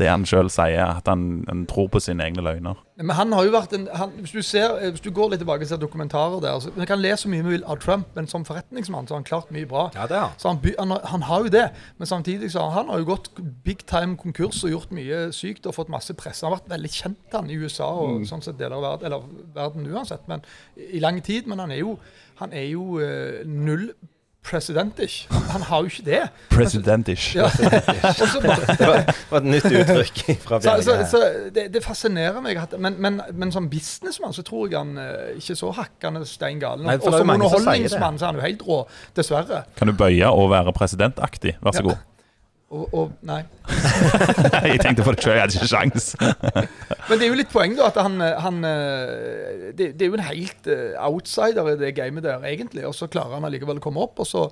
[0.00, 2.78] det han sjøl sier, at han, han tror på sine egne løgner.
[2.98, 5.42] Men han har jo vært en han, hvis, du ser, eh, hvis du går litt
[5.44, 8.08] tilbake og ser dokumentarer der altså, Man kan le så mye vi vil av Trump,
[8.16, 9.84] men som forretningsmann så har han klart mye bra.
[9.94, 10.32] Ja, det er.
[10.40, 11.66] Så han, han, har- han har jo det,
[12.00, 13.28] men samtidig så har han har jo gått
[13.68, 16.40] big time konkurs og gjort mye sykt og fått masse press.
[16.42, 19.52] Han har vært veldig kjent han i USA og sånn sett deler av verden, eller
[19.60, 20.42] verden uansett, men
[20.88, 21.46] i lang tid.
[21.46, 21.98] Men han er jo,
[22.40, 23.90] han er jo eh, null
[24.48, 25.26] presidentish.
[25.52, 26.20] Han har jo ikke det.
[26.50, 27.36] Presidentish.
[27.36, 27.48] Ja.
[28.38, 31.20] Det var, det var et nytt uttrykk fra så, så, så
[31.54, 32.58] det, det fascinerer meg.
[32.60, 36.60] At, men, men, men som businessmann så tror jeg han eh, ikke så hakkende stein
[36.62, 36.84] gal.
[36.84, 38.82] Og som underholdningsmann så er han jo helt rå,
[39.18, 39.64] dessverre.
[39.78, 41.58] Kan du bøye og være presidentaktig?
[41.64, 41.98] Vær så Ja.
[42.68, 43.38] Og, og, nei.
[44.68, 46.08] jeg tenkte for det sjøl, jeg hadde ikke sjans.
[47.08, 50.18] Men det er jo litt poeng, da, at han, han eh, det, det er jo
[50.18, 52.84] en helt eh, outsider i det gamet der, egentlig.
[52.84, 54.44] Og så klarer han allikevel å komme opp, og så,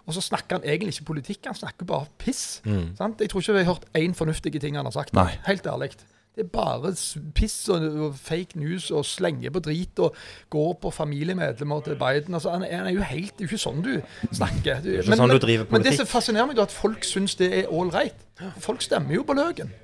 [0.00, 2.62] og så snakker han egentlig ikke politikk, han snakker bare piss.
[2.96, 3.20] Sant?
[3.20, 5.12] Jeg tror ikke vi har hørt én fornuftige ting han har sagt.
[5.18, 5.34] Nei.
[5.50, 5.92] Helt ærlig.
[6.38, 6.92] Det er bare
[7.34, 10.14] piss og, fake news og slenge på drit og
[10.54, 12.34] gå på familiemedlemmer til Biden.
[12.38, 13.90] Altså, han, er, er jo helt Det er jo ikke sånn du
[14.30, 14.78] snakker.
[14.84, 17.50] Du, ikke sånn du driver men det som fascinerer meg, er at folk syns det
[17.64, 18.22] er right.
[18.62, 19.74] Folk stemmer jo på løken.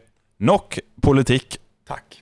[0.46, 1.58] Nok politikk.
[1.90, 2.20] Takk.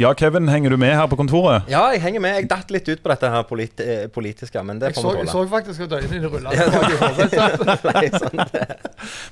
[0.00, 1.66] Ja, Kevin, henger du med her på kontoret?
[1.68, 2.36] Ja, jeg henger med.
[2.40, 5.18] Jeg datt litt ut på dette her polit eh, politiske, men det får så, tåle.
[5.20, 6.48] jeg så faktisk at øynene dine rulla.
[8.22, 8.40] Sånn.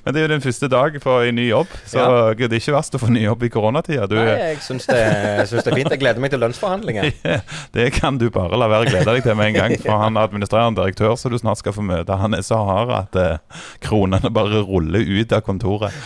[0.05, 2.05] Men det er jo din første dag på en ny jobb, så
[2.37, 4.05] det er ikke verst å få ny jobb i koronatida.
[4.11, 5.01] Du, Nei, jeg syns det,
[5.49, 5.95] syns det er fint.
[5.95, 7.09] Jeg gleder meg til lønnsforhandlinger.
[7.77, 9.77] det kan du bare la være å glede deg til med en gang.
[9.81, 12.93] For han er administrerende direktør som du snart skal få møte, han er så hard
[12.99, 15.97] at eh, kronene bare ruller ut av kontoret.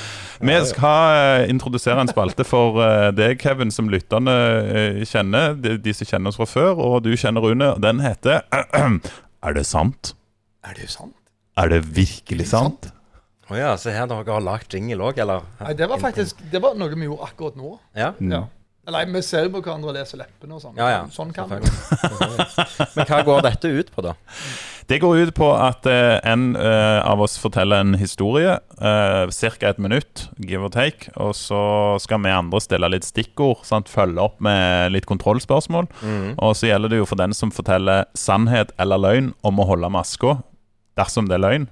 [0.41, 4.33] Vi skal eh, introdusere en spalte for eh, deg, Kevin, som lytterne
[4.65, 5.55] eh, kjenner.
[5.59, 7.71] De, de som kjenner oss fra før, og du kjenner Rune.
[7.83, 8.43] Den heter
[9.45, 10.15] Er det sant?
[10.65, 11.15] Er det sant?
[11.55, 12.89] Er det virkelig sant?
[13.45, 15.45] Å ja, se her, dere har lagd jingle òg, eller?
[15.61, 17.75] Nei, det var faktisk det var noe vi gjorde akkurat nå.
[17.95, 18.45] Ja, Ja.
[18.85, 20.75] Eller vi ser jo på hverandre og leser leppene og sånn.
[20.77, 20.89] ja.
[20.93, 20.99] ja.
[21.09, 21.57] Sånn kan vi.
[22.97, 24.11] Men hva går dette ut på, da?
[24.85, 29.69] Det går ut på at eh, en eh, av oss forteller en historie, uh, ca.
[29.71, 31.09] et minutt, give or take.
[31.17, 31.61] Og så
[32.03, 33.89] skal vi andre stille litt stikkord, sant?
[33.89, 35.89] følge opp med litt kontrollspørsmål.
[36.37, 39.89] Og så gjelder det jo for den som forteller sannhet eller løgn, om å holde
[39.89, 40.37] maska
[40.99, 41.67] dersom det er løgn.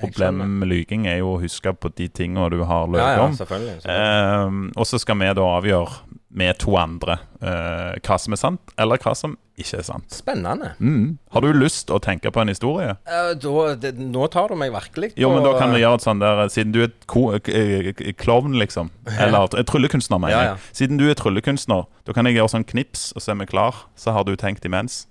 [0.00, 3.24] Problemet med lyging er jo å huske på de tingene du har Ja, løyet ja,
[3.24, 3.32] om.
[3.38, 3.80] selvfølgelig.
[3.82, 4.46] selvfølgelig.
[4.46, 5.96] Ehm, og så skal vi da avgjøre
[6.36, 10.10] med to andre eh, hva som er sant, eller hva som ikke er sant.
[10.12, 10.74] Spennende.
[10.84, 11.14] Mm.
[11.32, 12.90] Har du lyst å tenke på en historie?
[13.08, 16.04] Eh, da, det, nå tar du meg virkelig Jo, men da kan vi gjøre et
[16.04, 18.90] sånt der Siden du er klovn, liksom.
[19.16, 20.58] Eller eh, tryllekunstner, mener Ja, jeg.
[20.58, 20.74] ja.
[20.76, 23.86] Siden du er tryllekunstner, da kan jeg gjøre sånn knips, og så er vi klar.
[23.96, 25.06] Så har du tenkt imens.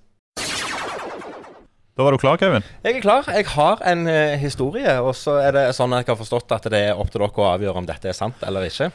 [1.95, 2.63] Da var du klar, Kevin?
[2.83, 3.27] Jeg er klar.
[3.31, 6.65] Jeg har en uh, historie, og så er det sånn at jeg har forstått at
[6.73, 8.89] det er opp til dere å avgjøre om dette er sant eller ikke.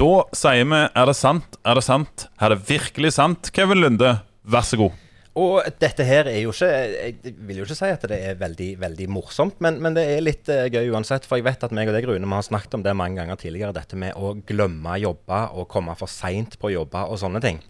[0.00, 3.50] Da sier vi er det sant, er det sant, er det virkelig sant?
[3.52, 4.14] Kevin Lunde,
[4.48, 4.96] vær så god.
[5.38, 8.68] Og dette her er jo ikke Jeg vil jo ikke si at det er veldig
[8.80, 11.28] veldig morsomt, men, men det er litt uh, gøy uansett.
[11.28, 13.36] For jeg vet at meg og deg, Rune, vi har snakket om det mange ganger
[13.42, 13.76] tidligere.
[13.76, 17.60] Dette med å glemme jobber og komme for seint på jobber og sånne ting.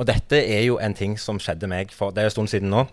[0.00, 2.72] Og dette er jo en ting som skjedde meg for Det er en stund siden
[2.72, 2.86] nå.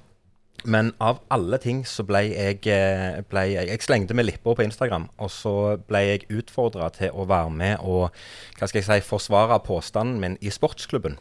[0.66, 5.08] Men av alle ting så ble jeg, eh, ble jeg slengte med lippa på Instagram,
[5.22, 5.56] og så
[5.88, 8.10] ble jeg utfordra til å være med og
[8.58, 11.20] hva skal jeg si, forsvare påstanden min i sportsklubben,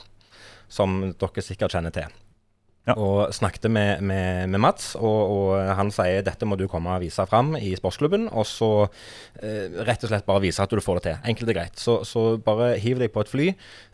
[0.68, 2.09] som dere sikkert kjenner til.
[2.87, 2.94] Ja.
[2.94, 7.03] Og snakket med, med, med Mats, og, og han sier dette må du komme og
[7.03, 8.29] vise fram i sportsklubben.
[8.31, 8.70] Og så
[9.42, 11.18] eh, rett og slett bare vise at du får det til.
[11.33, 11.83] Enkelt og greit.
[11.83, 13.49] Så, så bare hiv deg på et fly.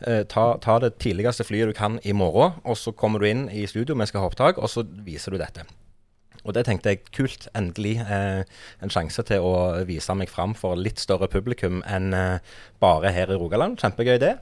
[0.05, 3.47] Eh, ta, ta det tidligste flyet du kan i morgen, og så kommer du inn
[3.49, 5.65] i studio, vi skal ha opptak, og så viser du dette.
[6.43, 7.47] Og det tenkte jeg kult.
[7.55, 8.43] Endelig eh,
[8.83, 9.55] en sjanse til å
[9.87, 12.53] vise meg fram for litt større publikum enn eh,
[12.83, 13.79] bare her i Rogaland.
[13.81, 14.35] Kjempegøy det.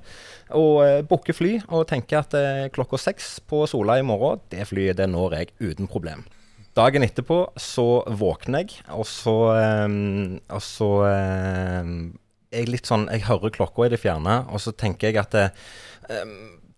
[0.57, 4.67] Og eh, booke fly og tenke at eh, klokka seks på Sola i morgen, det
[4.71, 6.25] flyet det når jeg uten problem.
[6.77, 9.87] Dagen etterpå så våkner jeg, og så, eh,
[10.55, 11.95] og så eh,
[12.51, 15.37] jeg litt sånn Jeg hører klokka i det fjerne, og så tenker jeg at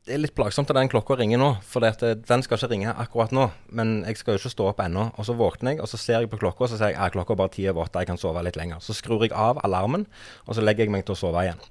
[0.06, 2.70] det, eh, er litt plagsomt at den klokka ringer nå, for det, den skal ikke
[2.72, 3.52] ringe akkurat nå.
[3.72, 5.12] Men jeg skal jo ikke stå opp ennå.
[5.18, 7.14] Og så våkner jeg, og så ser jeg på klokka, og så sier jeg at
[7.14, 8.82] klokka bare ti over åtte, jeg kan sove litt lenger.
[8.84, 10.08] Så skrur jeg av alarmen,
[10.48, 11.64] og så legger jeg meg til å sove igjen.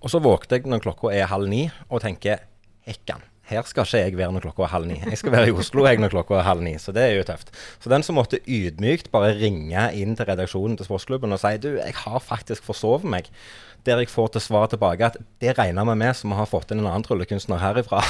[0.00, 2.44] Og så våkner jeg når klokka er halv ni, og tenker
[2.88, 3.29] hekkan.
[3.50, 4.96] Her skal ikke jeg være når klokka er halv ni.
[5.02, 7.24] Jeg skal være i Oslo jeg når klokka er halv ni, så det er jo
[7.26, 7.50] tøft.
[7.82, 11.72] Så den som måtte ydmykt bare ringe inn til redaksjonen til sportsklubben og si du,
[11.80, 13.30] jeg har faktisk forsovet meg,
[13.88, 16.84] der jeg får til svar tilbake at det regner vi med som har fått inn
[16.84, 18.04] en annen tryllekunstner herifra.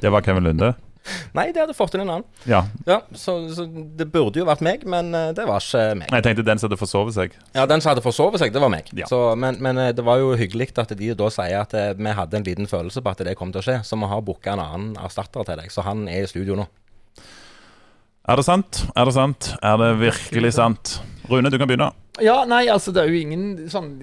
[0.00, 0.72] Det var Kevin Lunde.
[1.36, 2.26] Nei, det hadde fått inn en annen.
[2.48, 2.62] Ja.
[2.88, 6.12] Ja, så, så det burde jo vært meg, men eh, det var ikke meg.
[6.12, 7.36] Jeg tenkte den som hadde forsovet seg.
[7.56, 8.90] Ja, den som hadde forsovet seg, det var meg.
[8.96, 9.08] Ja.
[9.10, 12.16] Så, men, men eh, det var jo hyggelig at de da sier at eh, vi
[12.18, 14.54] hadde en liten følelse på at det kom til å skje, så vi har booka
[14.54, 15.72] en annen erstatter til deg.
[15.72, 16.68] Så han er i studio nå.
[18.30, 18.84] Er det sant?
[18.94, 19.54] Er det sant?
[19.64, 20.98] Er det virkelig sant?
[21.30, 21.90] Rune, du kan begynne.
[22.20, 23.94] Ja, nei, altså det er jo ingen sånn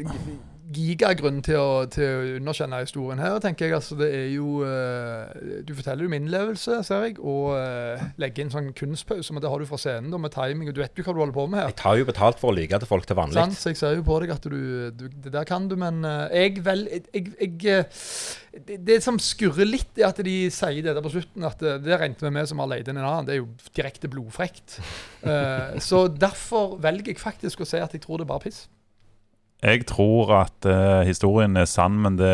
[0.73, 3.77] gigagrunn til å, til å underkjenne historien her, tenker jeg.
[3.77, 5.30] Altså det er jo uh,
[5.65, 9.34] Du forteller jo min innlevelse, ser jeg, og uh, legger inn sånn kunstpause.
[9.34, 11.21] Men det har du fra scenen, da, med timing, og du vet jo hva du
[11.23, 11.71] holder på med her.
[11.71, 13.39] Jeg tar jo betalt for å lyge til folk til vanlig.
[13.39, 13.60] Sant?
[13.60, 14.60] Så jeg ser jo på deg at du,
[14.91, 17.82] du Det der kan du, men uh, jeg vel jeg, jeg,
[18.58, 21.45] det, det som skurrer litt, er at de sier det der på slutten.
[21.47, 23.27] At eh, det regnet vi med som har leid inn en annen.
[23.27, 24.80] Det er jo direkte blodfrekt.
[25.84, 28.63] Så derfor velger jeg faktisk å si at jeg tror det er bare piss.
[29.63, 32.34] Jeg tror at uh, historien er sann, men det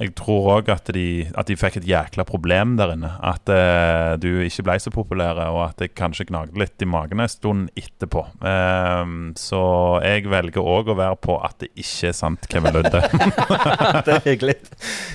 [0.00, 3.12] Jeg tror òg at, de- at de fikk et jækla problem der inne.
[3.22, 7.22] At eh, du ikke ble så populær, og at det kanskje gnagde litt i magen
[7.22, 8.24] en stund etterpå.
[8.42, 9.60] Ehm, så
[10.02, 13.04] jeg velger òg å være på at det ikke er sant, Kevin Ludde.
[14.06, 14.56] det er hyggelig.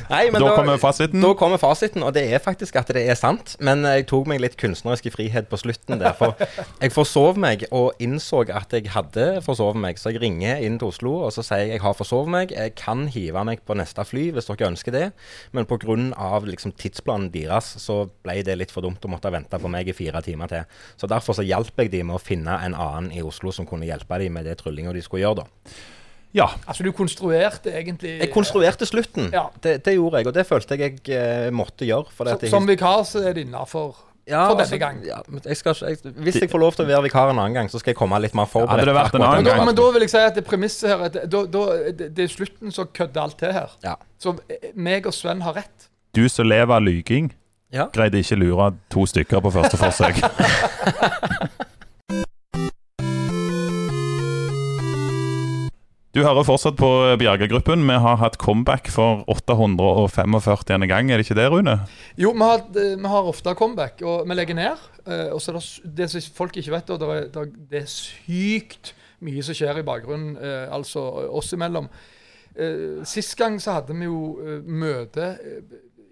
[0.09, 1.19] Nei, men da kommer fasiten.
[1.27, 3.57] Da kommer fasiten, og det er faktisk at det er sant.
[3.59, 6.15] Men jeg tok meg litt kunstnerisk frihet på slutten der.
[6.17, 6.39] For
[6.79, 9.99] jeg forsov meg og innså at jeg hadde forsovet meg.
[9.99, 12.55] Så jeg ringer inn til Oslo og så sier jeg jeg har forsovet meg.
[12.55, 15.05] Jeg kan hive meg på neste fly hvis dere ønsker det.
[15.55, 15.97] Men pga.
[16.49, 19.95] Liksom, tidsplanen deres så ble det litt for dumt å måtte vente på meg i
[19.95, 20.81] fire timer til.
[20.99, 23.87] Så derfor så hjalp jeg de med å finne en annen i Oslo som kunne
[23.89, 25.73] hjelpe dem med det tryllinga de skulle gjøre, da.
[26.35, 26.45] Ja.
[26.69, 29.31] Altså, du konstruerte egentlig Jeg konstruerte slutten.
[29.33, 29.47] Ja.
[29.63, 32.13] Det, det gjorde jeg, og det følte jeg jeg eh, måtte gjøre.
[32.13, 33.97] For Så, at jeg, Som vikar så er det innafor.
[34.29, 34.99] Ja, for denne altså, gang.
[35.07, 37.39] Ja, men jeg skal, ikke- jeg, hvis jeg får lov til å være vikar en
[37.41, 38.77] annen gang, så skal jeg komme litt mer forberedt.
[38.77, 40.35] Hadde det vært en akkurat annen Men, den da- men da vil jeg si at
[40.39, 43.51] det premisset her at det, da, da, det, det er slutten som kødder alt til
[43.57, 43.69] her.
[43.83, 43.95] Ja.
[44.21, 45.89] Så eh, meg og Sven har rett.
[46.13, 47.33] Du som lever av lyging,
[47.71, 47.85] Ja.
[47.93, 50.23] greide ikke lure to stykker på første forsøk.
[56.09, 56.87] Du hører fortsatt på
[57.21, 57.83] Bjerge-gruppen.
[57.85, 60.87] Vi har hatt comeback for 845.
[60.89, 61.75] gang, er det ikke det, Rune?
[62.17, 64.77] Jo, vi har, eh, vi har ofte comeback, og vi legger ned.
[65.05, 68.93] eh, Og så er det, det som folk ikke vet, det er, det er- sykt
[69.21, 70.99] mye som skjer i bakgrunnen, eh, altså
[71.31, 71.87] oss imellom.
[73.05, 75.37] Sist gang så hadde vi jo møte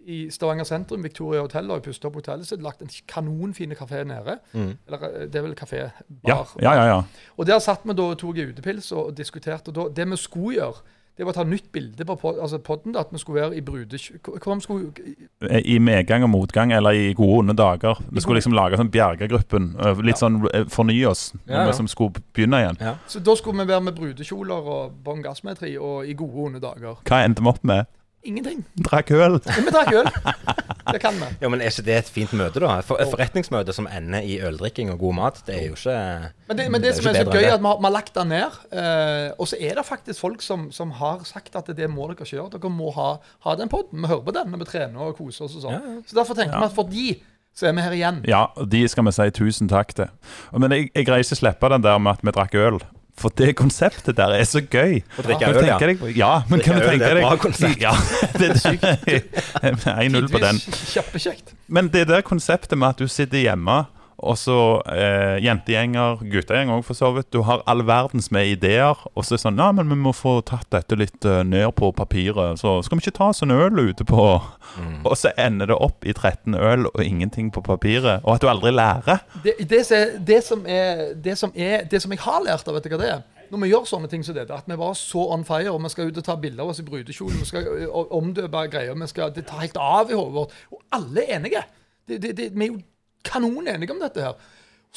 [0.07, 2.47] i Stavanger sentrum, Victoria Hotel, og pusta opp hotellet.
[2.47, 4.37] Så er det lagt en kanonfin kafé nede.
[4.53, 4.69] Mm.
[4.87, 5.89] Eller eh, det er vel kafé?
[6.23, 6.53] Bar.
[6.61, 6.85] ja, ja.
[6.93, 7.01] ja.
[7.37, 9.73] Og der satt vi da og tok utepils og, og diskuterte.
[9.73, 10.85] Og da, det vi skulle gjøre,
[11.17, 12.93] det var å ta nytt bilde på pod, altså podden.
[12.93, 17.39] da, At vi skulle være i vi skulle I medgang og motgang, eller i gode
[17.39, 17.97] onde dager.
[18.11, 19.71] Vi skulle liksom lage sånn Bjerga-gruppen.
[19.81, 21.67] Litt Litt sånn øh, fornye oss, når Ja, ja.
[21.71, 22.77] vi som skulle begynne igjen.
[22.79, 22.95] Ja.
[23.09, 27.01] Så da skulle vi være med brudekjoler og bånn gassmetri og i gode onde dager.
[27.03, 27.89] Hva endte vi opp med?
[28.25, 28.65] Ingenting.
[28.84, 29.38] Drakk øl.
[29.45, 30.08] Ja, vi drakk øl.
[30.91, 31.27] Det kan vi.
[31.41, 32.80] ja, men er ikke det et fint møte, da?
[32.86, 35.95] For, et forretningsmøte som ender i øldrikking og god mat, det er jo ikke
[36.47, 37.88] Men det, men det, Det er som er så gøy, er at vi har, vi
[37.88, 38.60] har lagt den ned.
[38.73, 42.17] Eh, og så er det faktisk folk som, som har sagt at det må dere
[42.17, 42.51] ikke gjøre.
[42.58, 43.10] Dere må ha,
[43.47, 44.01] ha den podden.
[44.03, 45.77] Vi hører på den når vi trener og koser oss og sånn.
[45.77, 46.03] Ja, ja.
[46.08, 47.10] Så derfor tenker vi at for de
[47.58, 48.19] så er vi her igjen.
[48.30, 50.12] Ja, de skal vi si tusen takk til.
[50.53, 52.77] Men jeg, jeg greier ikke å slippe den der med at vi drakk øl.
[53.17, 54.99] For det konseptet der er så gøy.
[55.01, 55.77] Å drikke øl, ja.
[55.82, 57.82] deg, ja, men kan du tenke deg det er bra konsept.
[57.82, 57.93] Ja,
[58.38, 58.86] det er sykt.
[59.97, 60.62] 1-0 på den.
[60.93, 61.56] Kjempekjekt.
[61.65, 63.86] Men det der konseptet med at du sitter hjemme
[64.17, 64.58] Og så
[64.89, 67.30] eh, jentegjenger, guttegjeng òg, for så vidt.
[67.34, 68.97] Du har all verdens med ideer.
[69.13, 71.69] Og så er det sånn Ja, men vi må få tatt dette litt uh, ned
[71.77, 72.58] på papiret.
[72.58, 74.25] Så skal vi ikke ta oss en øl ute på
[75.06, 78.25] Og så ender det opp i 13 øl og ingenting på papiret.
[78.25, 79.21] Og at du aldri lærer.
[79.45, 82.67] Det, det, som er, det, som er, det, som er, det som jeg har lært
[82.67, 83.23] av, vet du hva det er?
[83.47, 85.93] Når vi gjør sånne ting som dette, at vi er så on fire, og vi
[85.93, 89.32] skal ut og ta bilder av oss i brudekjolen, vi skal omdøpe greier, vi skal,
[89.36, 90.62] det tar helt av i hodet vårt.
[90.73, 91.63] Og alle er enige.
[92.08, 92.82] Det, det, det, vi er jo
[93.27, 94.35] kanon enige om dette her.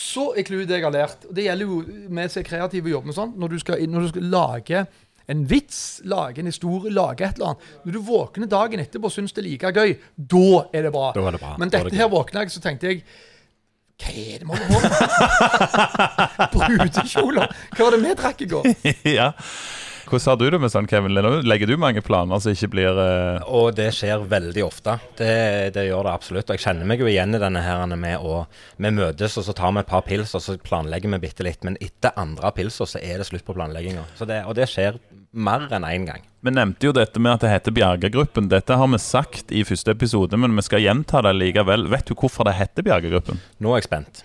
[0.00, 2.88] Så er clouet det jeg har lært, og det gjelder jo vi som er kreative
[2.88, 4.84] og jobber med sånt, når du skal, når du skal lage
[5.30, 7.66] en vits, lage en historie, lage et eller annet.
[7.84, 11.10] Når du våkner dagen etterpå og syns det er like gøy, da er det bra.
[11.14, 11.52] Det bra.
[11.58, 13.04] Men dette det her våkna jeg, så tenkte jeg
[14.00, 14.68] Hva er det vi holder
[16.50, 16.72] på med?
[16.80, 17.54] Brudekjoler.
[17.76, 18.70] Hva var det vi drakk i går?
[19.20, 19.30] ja.
[20.10, 21.14] Hvordan har du det med sånn, Kevin?
[21.46, 23.44] Legger du mange planer som ikke blir uh...
[23.46, 24.96] Og det skjer veldig ofte.
[25.20, 25.34] Det,
[25.76, 26.50] det gjør det absolutt.
[26.50, 28.40] Og jeg kjenner meg jo igjen i denne her med å
[28.80, 31.62] Vi møtes, og så tar vi et par pils, og så planlegger vi bitte litt.
[31.62, 34.02] Men etter andre pilser så er det slutt på planlegginga.
[34.18, 34.98] Og det skjer
[35.30, 36.26] mer enn én gang.
[36.42, 38.48] Vi nevnte jo dette med at det heter Bjergegruppen.
[38.50, 41.86] Dette har vi sagt i første episode, men vi skal gjenta det likevel.
[41.92, 43.38] Vet du hvorfor det heter Bjergegruppen?
[43.62, 44.24] Nå er jeg spent.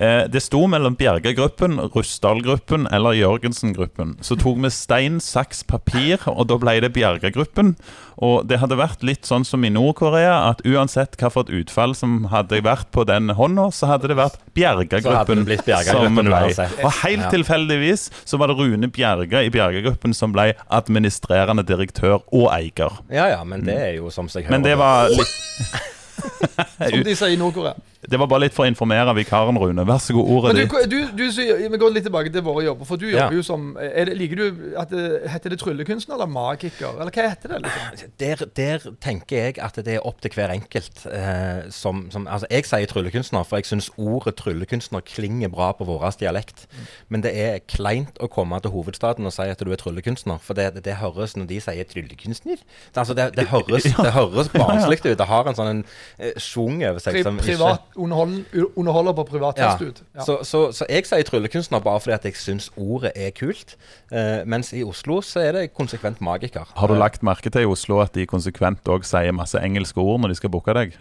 [0.00, 4.16] Eh, det sto mellom Bjerga-gruppen, Russdal-gruppen eller Jørgensen-gruppen.
[4.20, 7.74] Så tok vi stein, saks, papir, og da ble det Bjergegruppen.
[8.20, 12.62] Og det hadde vært litt sånn som i Nord-Korea, at uansett hvilket utfall som hadde
[12.64, 15.64] vært på den hånda, så hadde det vært Bjerge-gruppen Bjergegruppen.
[15.64, 16.68] Bjergegruppen som ble.
[16.84, 22.48] Og helt tilfeldigvis så var det Rune Bjerge i Bjergegruppen som ble administrerende direktør og
[22.52, 23.00] eier.
[23.12, 24.58] Ja ja, men det er jo som seg hører.
[24.58, 25.36] Men det var litt
[26.16, 27.76] Som de sier i Nord-Korea.
[28.10, 29.84] Det var bare litt for å informere vikaren, Rune.
[29.88, 30.90] Vær så god, ordet Men ditt.
[30.90, 32.88] du, du, du, vi går litt tilbake til våre jobber.
[32.88, 33.38] For du jobber Ja.
[33.40, 36.94] jo som er det, Liker du at det Heter det tryllekunstner eller magiker?
[37.00, 37.60] Eller hva heter det?
[37.64, 38.12] liksom?
[38.22, 41.02] der, der tenker jeg at det er opp til hver enkelt.
[41.10, 45.86] Eh, som, som, altså jeg sier tryllekunstner, for jeg syns ordet tryllekunstner klinger bra på
[45.88, 46.66] vår dialekt.
[47.08, 50.38] Men det er kleint å komme til hovedstaden og si at du er tryllekunstner.
[50.42, 54.50] For det, det, høres når de sier tryllekunstner det, altså det, det høres, det høres
[54.54, 55.18] barnslig ut.
[55.18, 55.84] Det har en sånn en,
[56.18, 57.58] eh, schwung over seg som ikke
[57.96, 59.72] underholder på privat ja.
[59.72, 60.02] test ut.
[60.14, 60.26] Ja.
[60.26, 63.76] Så, så, så jeg sier tryllekunstner bare fordi at jeg syns ordet er kult.
[64.12, 66.68] Eh, mens i Oslo så er det konsekvent magiker.
[66.76, 70.22] Har du lagt merke til i Oslo at de konsekvent òg sier masse engelske ord
[70.22, 70.96] når de skal booke deg?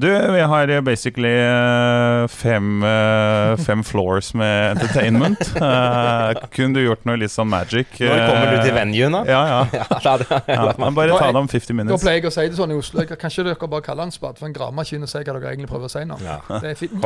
[0.00, 5.40] Du, vi har eh, basically eh, fem, eh, fem floors med entertainment.
[5.70, 7.92] Eh, kunne du gjort noe litt sånn magic?
[8.00, 9.20] Når kommer du til venuen, da?
[9.28, 9.86] Ja, ja.
[10.04, 10.66] Ja, det ja.
[10.80, 12.02] Men bare ta det om 50 Da minutes.
[12.04, 13.04] pleier jeg å si det sånn i Oslo.
[13.10, 15.90] Kanskje dere bare kaller den spade for en gravemaskin og si hva dere egentlig prøver
[15.90, 16.18] å si nå.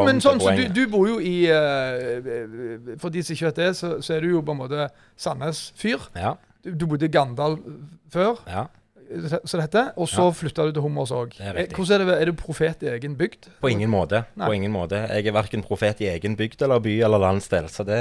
[0.09, 3.71] Men sånn, så du, du bor jo i eh, For de som ikke vet det,
[3.79, 4.89] så, så er du jo på en måte
[5.21, 6.09] Sandnes-fyr.
[6.19, 7.59] Ja, Du, du bodde i Gandal
[8.15, 8.67] før, ja.
[9.45, 11.37] Så dette, og så flytta du til Hummers òg.
[11.41, 12.13] Er er?
[12.15, 13.51] Er du profet i egen bygd?
[13.63, 14.25] På ingen måte.
[14.39, 15.05] På ingen måte.
[15.11, 18.01] Jeg er verken profet i egen bygd eller by eller landsdel, så det,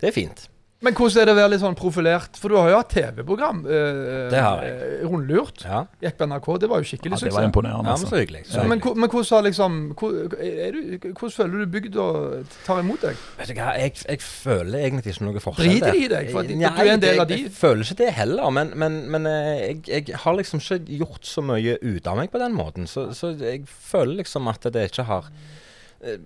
[0.00, 0.48] det er fint.
[0.82, 2.38] Men hvordan er det å være litt sånn profilert?
[2.42, 3.60] For du har jo hatt TV-program.
[3.70, 4.72] Eh, Det har jeg.
[4.82, 5.62] eh, Rundlurt.
[5.64, 6.48] Ja, Gikk på NRK.
[6.58, 7.44] Det var jo Ja, det var suksess.
[7.46, 7.78] imponerende.
[7.78, 8.08] ja men Altså.
[8.10, 8.42] så hyggelig.
[8.50, 12.80] Så Ja, men, men hvordan har liksom hvor- er du, Hvordan føler du bygda tar
[12.82, 13.16] imot deg?
[13.38, 15.70] Vet du hva, jeg, jeg føler egentlig ikke noe forskjell.
[15.70, 16.30] Driter de i deg?
[16.32, 17.42] For at Nei, du er en del av jeg, de?
[17.44, 21.22] Jeg føler ikke det heller, men, men, men eh, jeg, jeg har liksom ikke gjort
[21.24, 22.86] så mye ut av meg på den måten.
[22.90, 25.30] Så, så jeg føler liksom at det ikke har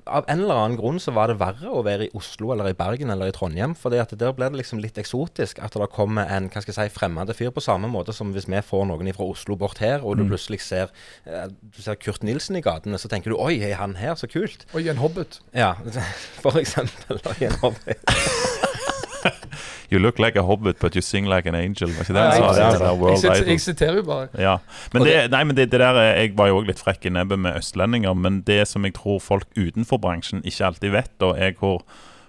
[0.06, 2.76] Av en eller annen grunn så var det verre å være i Oslo eller i
[2.76, 3.74] Bergen eller i Trondheim.
[3.76, 6.96] For der ble det liksom litt eksotisk at det kommer en hva skal jeg si,
[6.96, 10.16] fremmed fyr, på samme måte som hvis vi får noen fra Oslo bort her, og
[10.16, 10.92] du plutselig ser,
[11.28, 14.30] eh, du ser Kurt Nilsen i gatene, så tenker du oi, er han her, så
[14.30, 14.64] kult.
[14.72, 15.40] Oi, en hobbit.
[15.52, 15.74] Ja,
[16.44, 17.20] for eksempel.
[17.20, 17.96] og i en hobby.
[19.92, 21.92] You look like a hobbit, but you sing like an angel.
[21.94, 22.48] Var ikke det han sa?
[23.22, 24.26] jeg, er siterer jo bare.
[24.38, 24.56] Ja,
[24.92, 27.38] men det, nei, men det, det der Jeg var jo òg litt frekk i nebbet
[27.38, 31.54] med østlendinger, men det som jeg tror folk utenfor bransjen ikke alltid vet, da, er
[31.60, 31.84] hvor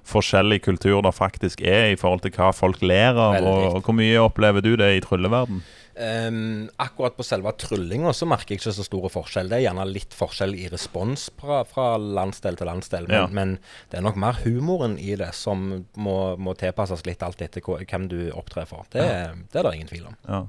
[0.08, 3.42] forskjellig kultur det faktisk er i forhold til hva folk ler av.
[3.42, 5.64] Og, og Hvor mye opplever du det i trylleverden?
[5.98, 9.50] Ehm, akkurat på selve tryllinga så merker jeg ikke så store forskjell.
[9.50, 13.28] Det er gjerne litt forskjell i respons fra, fra landsdel til landsdel, men, Ja.
[13.28, 13.56] men
[13.90, 18.08] det er nok mer humoren i det som må, må tilpasses litt alt etter hvem
[18.12, 18.86] du opptrer for.
[18.94, 19.08] Det,
[19.52, 20.16] det er det ingen tvil om.
[20.28, 20.44] Ja.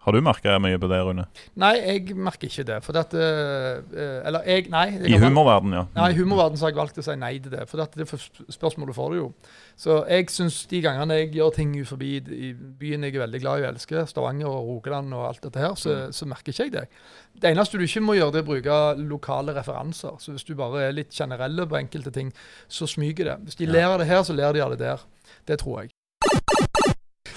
[0.00, 1.26] Har du merka mye på det, Rune?
[1.60, 2.78] Nei, jeg merker ikke det.
[2.86, 4.86] For at eh, eh, Eller jeg Nei.
[4.96, 5.82] jeg I humorverden, ja.
[5.92, 7.66] Nei, I humorverden så har jeg valgt å si nei til det.
[7.68, 9.26] For at det spørsmålet får du jo.
[9.80, 13.38] Så jeg syns de gangene jeg gjør ting ut forbi i byen jeg er veldig
[13.40, 16.66] glad i og elsker, Stavanger og Rogaland og alt dette her, så, så merker ikke
[16.66, 16.82] jeg det.
[17.40, 20.18] Det eneste du ikke må gjøre, det er å bruke lokale referanser.
[20.20, 22.28] Så hvis du bare er litt generelle på enkelte ting,
[22.68, 23.38] så smyger det.
[23.46, 25.08] Hvis de ler av det her, så ler de av det der.
[25.48, 25.94] Det tror jeg.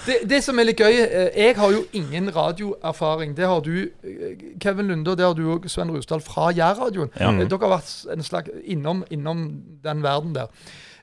[0.04, 3.32] Det, det som er litt gøy eh, Jeg har jo ingen radioerfaring.
[3.38, 7.08] Det har du, eh, Kevin Lunde, og det har du òg, Sven Rusdal, fra Jærradioen.
[7.16, 7.32] Ja.
[7.32, 9.46] Eh, Dere har vært en slags innom, innom
[9.84, 10.52] den verden der.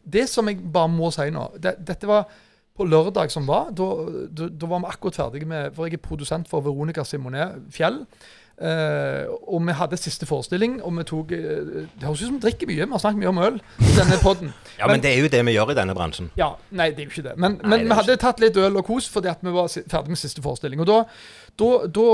[0.04, 2.28] Det som jeg bare må si nå det, Dette var
[2.78, 3.72] på lørdag som var.
[3.76, 3.88] Da,
[4.32, 8.06] da, da var vi akkurat ferdige med For jeg er produsent for Veronica Simonet Fjell.
[8.62, 12.44] Eh, og vi hadde siste forestilling, og vi tok eh, Det høres ut som vi
[12.44, 12.86] drikker mye.
[12.86, 14.52] Vi har snakket mye om øl i denne podden.
[14.82, 16.30] Ja, men det er jo det vi gjør i denne bransjen.
[16.38, 17.34] Ja, Nei, det er jo ikke det.
[17.38, 19.70] Men, Nei, men det vi hadde tatt litt øl og kos fordi at vi var
[19.70, 20.82] ferdig med siste forestilling.
[20.82, 21.00] Og da,
[21.62, 22.06] da, da,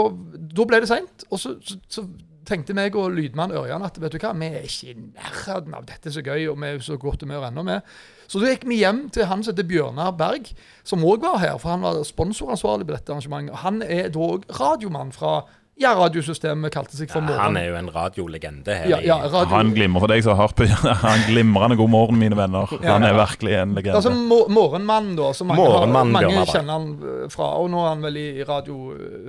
[0.59, 1.27] da ble det seint.
[1.29, 2.03] Og så, så, så
[2.47, 5.85] tenkte meg og lydmann Ørjan at vet du hva, vi er ikke i nærheten av
[5.89, 7.93] dette er så gøy, og vi er så godt humør ennå med.
[8.27, 10.49] Så da gikk vi hjem til han som heter Bjørnar Berg,
[10.87, 13.55] som òg var her, for han var sponsoransvarlig på dette arrangementet.
[13.55, 15.39] Og Han er da òg radiomann fra
[15.77, 17.37] ja, radiosystemet kalte seg for Morgen.
[17.37, 20.47] Han er jo en radiolegende her ja, ja, radio, Han glimrer for deg som har
[20.47, 20.65] hørt på
[21.05, 22.73] Han glimrende god morgen, mine venner.
[22.81, 23.99] Han er virkelig en legende.
[23.99, 25.29] Altså Morgenmann, Morgenmannen, da.
[25.37, 27.51] Som mange, har, mange kjenner han eh, fra.
[27.61, 28.79] Og nå er han vel i Radio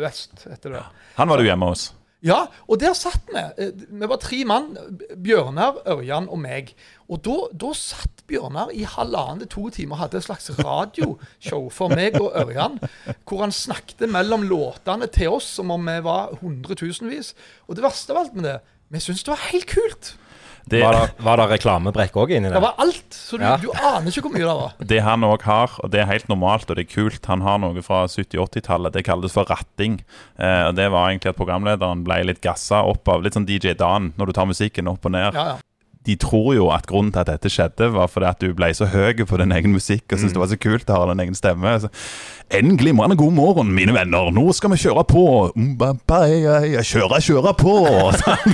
[0.01, 0.85] Vest etter det.
[1.21, 1.91] Han var du hjemme hos.
[2.25, 3.43] Ja, og der satt vi.
[3.63, 4.73] Eh, Vi var tre mann.
[5.23, 6.73] Bjørnar, Ørjan og meg.
[7.09, 11.69] Og da, da satt Bjørnar i halvannen til to timer og hadde et slags radioshow
[11.71, 12.81] for meg og Ørjan.
[13.23, 17.35] Hvor han snakket mellom låtene til oss som om vi var hundretusenvis.
[17.69, 18.57] Og det verste av alt med det,
[18.91, 20.15] vi syntes det var helt kult.
[20.69, 23.07] Det, Var det, var det reklamebrekk òg inni Det var alt.
[23.15, 23.57] Så du, Ja.
[23.57, 24.73] du aner ikke hvor mye det var.
[24.93, 27.59] det han òg har, og det er helt normalt og det er kult Han har
[27.63, 28.93] noe fra 70-80-tallet.
[28.93, 30.01] Det kalles for ratting.
[30.39, 33.75] Eh, og Det var egentlig at programlederen ble litt gassa opp av litt sånn DJ
[33.79, 35.35] Dan når du tar musikken opp og ned.
[35.35, 35.57] Ja, ja.
[36.09, 38.89] De tror jo at grunnen til at dette skjedde, var fordi at du ble så
[38.89, 41.37] høy på din egen musikk og syntes det var så kult å ha din egen
[41.37, 41.75] stemme.
[41.85, 41.91] Så,
[42.57, 44.31] en glimrende god morgen, mine venner.
[44.33, 45.27] Nå skal vi kjøre på.
[46.89, 47.75] Kjøre, kjøre på.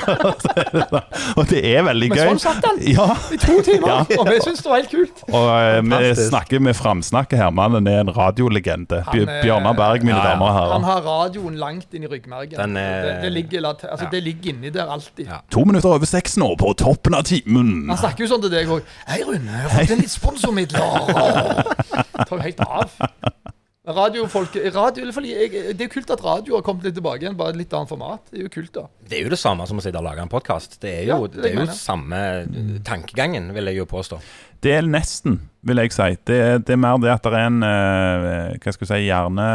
[1.38, 2.16] og det er veldig gøy.
[2.24, 2.78] Men sånn satt han.
[2.90, 3.88] Ja, I to timer.
[3.92, 3.98] Ja.
[4.18, 5.22] Og vi syntes det var helt kult.
[5.30, 7.50] og eh, vi snakker med framsnakket her.
[7.54, 8.98] Mannen er en radiolegende.
[9.14, 10.28] Bjørnar Berg, mine Ja, ja.
[10.34, 10.72] damer og herrer.
[10.74, 12.58] Han har radioen langt inn i ryggmergen.
[12.58, 13.98] Er- det, det, ligger, altså, Ja.
[14.10, 15.26] det ligger inni der alltid.
[15.30, 15.38] Ja.
[15.54, 17.74] To minutter over seks nå, på toppen av timen.
[17.92, 18.82] Han snakker jo sånn til deg òg.
[19.06, 21.72] 'Hei, Rune, jeg har fått inn litt sponsormidler.'
[22.28, 22.90] Tar jo helt av.
[23.84, 27.34] Radiofolk radio, fordi jeg, Det er jo kult at radio har kommet litt tilbake igjen,
[27.36, 28.22] bare et litt annet format.
[28.32, 28.86] Det er jo kult, da.
[29.10, 30.78] Det er jo det samme som å sitte og lage en podkast.
[30.80, 34.22] Det er jo, Ja, det det er jo samme eh, tankegangen, vil jeg jo påstå.
[34.64, 35.36] Det er nesten,
[35.68, 36.06] vil jeg si.
[36.24, 39.02] Det, er- det er mer det at det er en eh, Hva skal jeg si
[39.10, 39.48] hjerne,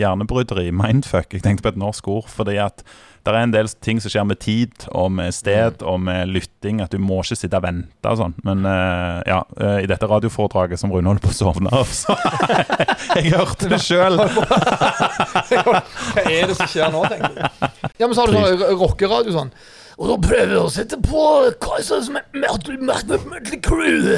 [0.00, 1.28] hjernebryteri, mindfuck.
[1.36, 2.32] Jeg tenkte på et norsk ord.
[2.32, 2.80] Fordi at
[3.24, 6.80] det er en del ting som skjer med tid og med sted og med lytting.
[6.80, 8.36] At du må ikke sitte og vente og sånn.
[8.46, 12.16] Men uh, ja, uh, i dette radioforedraget som Rune holder på å sovne av, så
[13.18, 14.16] Jeg hørte det sjøl.
[15.50, 15.82] Hva
[16.24, 17.70] er det som skjer nå, tenker jeg.
[18.00, 19.52] Ja, men så har du sånn rockeradio sånn.
[20.00, 21.24] Og da prøver jeg å sette på
[21.60, 24.14] Kaisers Mötley Crew.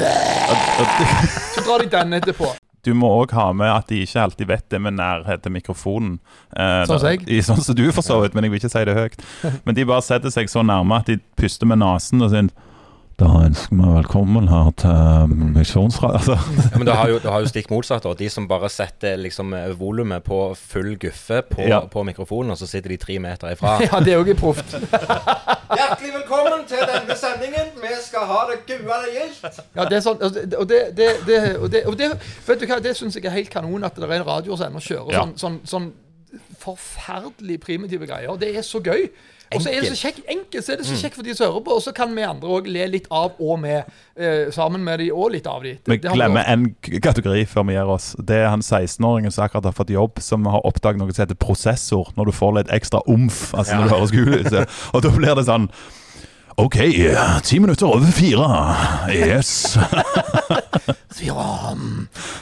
[1.51, 2.53] Så drar de den etterpå.
[2.83, 6.17] Du må òg ha med at de ikke alltid vet det med nærhet til mikrofonen.
[6.51, 7.23] Eh, Sånn som jeg.
[7.31, 9.15] I, sånn som du, for så vidt, men jeg vil ikke si det høyt.
[9.65, 12.49] Men de bare setter seg så nærme at de puster med nesen og sier
[13.19, 16.17] Da ønsker vi velkommen her til Misjonsradio.
[16.17, 16.37] Altså,
[16.71, 18.07] Ja, men du har jo, du har jo stikk motsatt.
[18.09, 21.83] Og de som bare setter liksom eh, volumet på full guffe på, Ja.
[21.93, 23.75] på mikrofonen, og så sitter de tre meter ifra.
[23.85, 24.73] Ja, det er jo ikke proft.
[25.77, 27.69] Hjertelig velkommen til denne sendingen.
[27.83, 29.61] Vi skal ha det guale gildt.
[29.77, 32.09] Ja, det er sånn, og det, og det, det, det, og det, og det
[32.47, 34.71] Vet du hva, det syns jeg er helt kanon at det er en radio som
[34.71, 35.21] ennå kjører Ja.
[35.37, 35.91] sånn, sånn, sånn
[36.63, 38.33] forferdelig primitive greier.
[38.41, 39.05] Det er så gøy.
[39.55, 41.49] Og så er det så kjekk, enkelt, så er det så kjekt for de som
[41.49, 44.83] hører på, og så kan vi andre òg le litt av og med, eh, sammen
[44.85, 45.75] med de og litt av de.
[45.89, 48.13] Vi glemmer en kategori før vi gir oss.
[48.19, 51.39] Det er han 16-åringen som akkurat har fått jobb, som har oppdaget noe som heter
[51.39, 53.51] prosessor, når du får litt ekstra omf.
[53.53, 54.79] Altså når du hører skolehuset.
[54.93, 55.69] Og da blir det sånn
[56.57, 56.75] OK,
[57.43, 58.45] ti minutter over fire.
[59.09, 59.77] Yes.
[61.13, 61.77] Fire.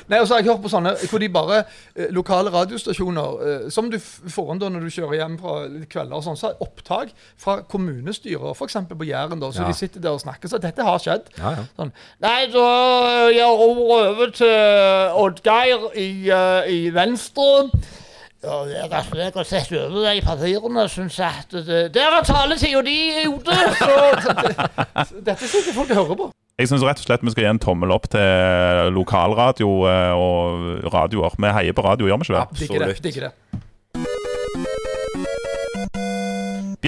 [0.08, 3.66] Nei, og så har jeg hørt på sånne hvor de bare eh, Lokale radiostasjoner eh,
[3.72, 5.56] som du får inn når du kjører hjem fra
[5.92, 8.80] kvelder og sånn, så er opptak fra kommunestyrer, f.eks.
[8.92, 9.72] på Jæren, da, så Ja.
[9.72, 10.52] de sitter der og snakker.
[10.52, 11.32] Så dette har skjedd.
[11.38, 11.66] Ja, ja.
[11.80, 11.92] Sånn.
[12.24, 12.68] Nei, da
[13.32, 17.70] jeg ror over til Oddgeir i, uh, i Venstre.
[18.42, 22.16] Ja, rett og slett å sette over det i papirene og syns at det, der
[22.18, 22.96] er taletida di
[23.30, 23.54] ute!
[23.54, 23.90] Så,
[24.26, 26.32] så, det, dette dette sitter folk hører på.
[26.62, 30.90] Jeg syns rett og slett vi skal gi en tommel opp til lokalradio eh, og
[30.94, 31.38] radioer.
[31.38, 32.64] Vi heier på radio, gjør vi ikke det?
[32.64, 32.90] Digger det.
[32.90, 33.06] Absolutt.
[33.06, 33.62] digger det.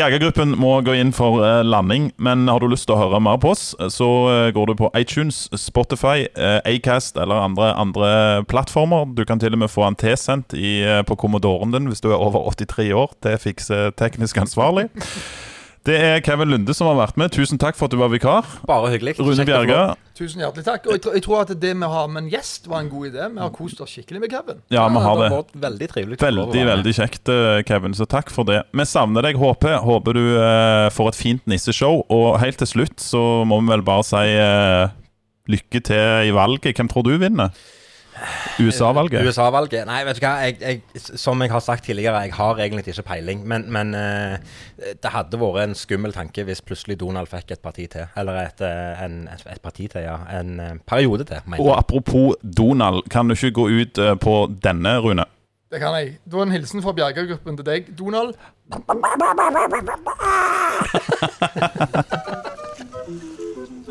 [0.03, 3.37] Bjergegruppen må gå inn for eh, landing, men har du lyst til å høre mer
[3.39, 8.09] på oss, så eh, går du på iTunes, Spotify, eh, Acast eller andre, andre
[8.51, 9.07] plattformer.
[9.15, 12.19] Du kan til og med få den tilsendt eh, på Commodoren din hvis du er
[12.19, 13.15] over 83 år.
[13.23, 14.89] Det fikser teknisk ansvarlig.
[15.83, 17.33] Det er Kevin Lunde som har vært med.
[17.35, 18.45] Tusen takk for at du var vikar.
[18.69, 19.17] Bare hyggelig.
[19.19, 19.79] Rune Bjerga.
[20.15, 20.85] Tusen hjertelig takk.
[20.87, 23.09] Og jeg, tror- jeg tror at det vi har med en gjest var en god
[23.09, 23.25] idé.
[23.33, 24.61] Vi har kost oss skikkelig med Kevin.
[24.71, 25.31] Ja, vi har det det.
[25.33, 26.19] har veldig trivelig.
[26.21, 27.93] Veldig, veldig kjekt, eh, Kevin.
[27.99, 28.61] Så takk for det.
[28.71, 29.67] Vi savner deg, HP.
[29.83, 32.05] Håper du eh, får et fint nisseshow.
[32.09, 34.87] Og helt til slutt så må vi vel bare si eh,
[35.51, 36.77] lykke til i valget.
[36.79, 37.51] Hvem tror du vinner?
[38.59, 39.25] USA-valget?
[39.27, 39.85] USA-valget?
[39.87, 40.33] Nei, vet du hva.
[40.45, 43.43] Jeg, jeg, som jeg har sagt tidligere, jeg har egentlig ikke peiling.
[43.47, 44.37] Men, men eh,
[45.03, 48.07] det hadde vært en skummel tanke hvis plutselig Donald fikk et parti til.
[48.19, 50.17] Eller et, eh, en, et, et parti til, ja.
[50.39, 54.97] En eh, periode til, mener Og apropos Donald, kan du ikke gå ut på denne,
[55.03, 55.25] Rune?
[55.73, 56.17] Det kan jeg.
[56.25, 58.35] Var en hilsen fra Bjerga-gruppen til deg, Donald.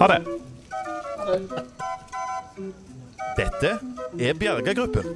[0.01, 0.21] ha det.
[1.19, 1.82] Ha det.
[3.37, 3.79] Dette
[4.21, 5.07] er Bjerga-gruppen.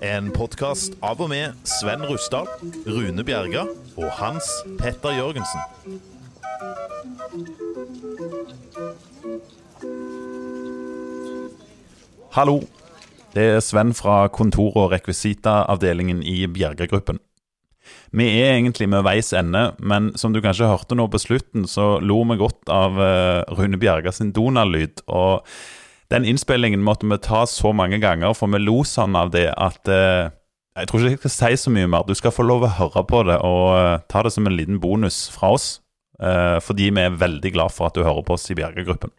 [0.00, 2.46] En podkast av og med Sven Rusdal,
[2.88, 3.66] Rune Bjerga
[4.00, 4.48] og Hans
[4.80, 5.60] Petter Jørgensen.
[12.32, 12.62] Hallo.
[13.36, 17.20] Det er Sven fra kontor- og rekvisitaavdelingen i Bjerga-gruppen.
[18.12, 21.98] Vi er egentlig med veis ende, men som du kanskje hørte nå på slutten, så
[22.00, 25.04] lo vi godt av eh, Rune Bjerga sin Donald-lyd.
[25.08, 25.46] Og
[26.12, 29.88] den innspillingen måtte vi ta så mange ganger, for vi lo sånn av det at
[29.88, 30.28] eh,
[30.76, 32.04] Jeg tror ikke jeg skal si så mye mer.
[32.08, 34.78] Du skal få lov å høre på det og eh, ta det som en liten
[34.80, 35.80] bonus fra oss.
[36.20, 39.10] eh, fordi vi er veldig glad for at du hører på oss i Bjerga-gruppen.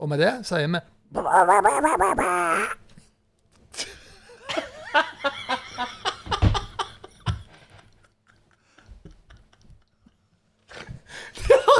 [0.00, 0.80] Og med det sier vi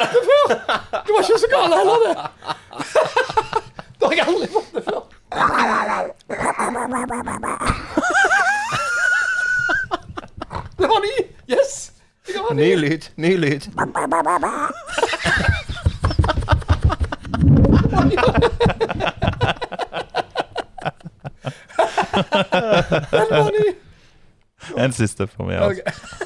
[0.00, 0.46] Det før!
[1.06, 2.14] Det var ikke så galt heller, det.
[4.00, 5.00] Det har jeg aldri fått det før.
[10.78, 11.14] Det var ny!
[11.50, 11.92] Yes!
[12.34, 12.62] Var ny.
[12.62, 13.02] Ny lyd.
[13.16, 13.60] Ny lyd.
[23.10, 23.74] Den var ny.
[24.76, 25.56] En siste for meg.
[25.56, 25.82] Altså.
[25.82, 26.25] Ok.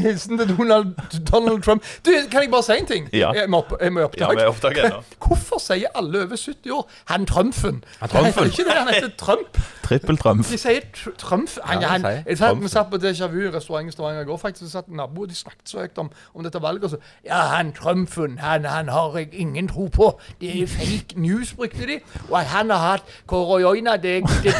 [0.06, 0.94] hilsen til Donald,
[1.32, 1.82] Donald Trump.
[2.06, 3.08] Du, Kan jeg bare si en ting?
[3.12, 3.32] Ja.
[3.32, 4.48] Jeg må, opp, jeg må i Ja, opptak.
[4.48, 5.02] opptatt ennå.
[5.26, 7.82] Hvorfor sier alle over 70 år 'han Trumfen'?
[8.00, 9.58] Han Det heter ikke det, han heter Trump.
[9.84, 10.50] Trippeltrumf.
[10.50, 11.50] De sier tr Trump.
[11.64, 14.36] Han, Ja, han, jeg satt, vi satt på Déjà Vu restaurant i Stavanger i går,
[14.36, 16.84] faktisk, Så satt nabo, og de snakket så høyt om, om dette valget.
[16.84, 20.20] Og så, ja, han Trumfen, han, han har jeg ingen tro på.
[20.40, 21.98] Det er fake news, brukte de.
[22.30, 24.54] Og at han har hatt koroina, det, det,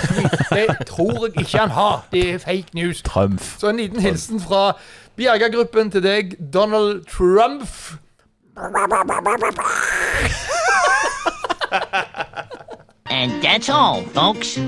[0.50, 2.06] det tror jeg ikke han har.
[2.12, 3.02] Det er fake news.
[3.02, 3.40] Trump.
[3.58, 4.76] Så en liten hilsen fra
[5.16, 7.68] Bjerga-gruppen til deg, Donald Trump.
[13.10, 14.58] And that's all, folks.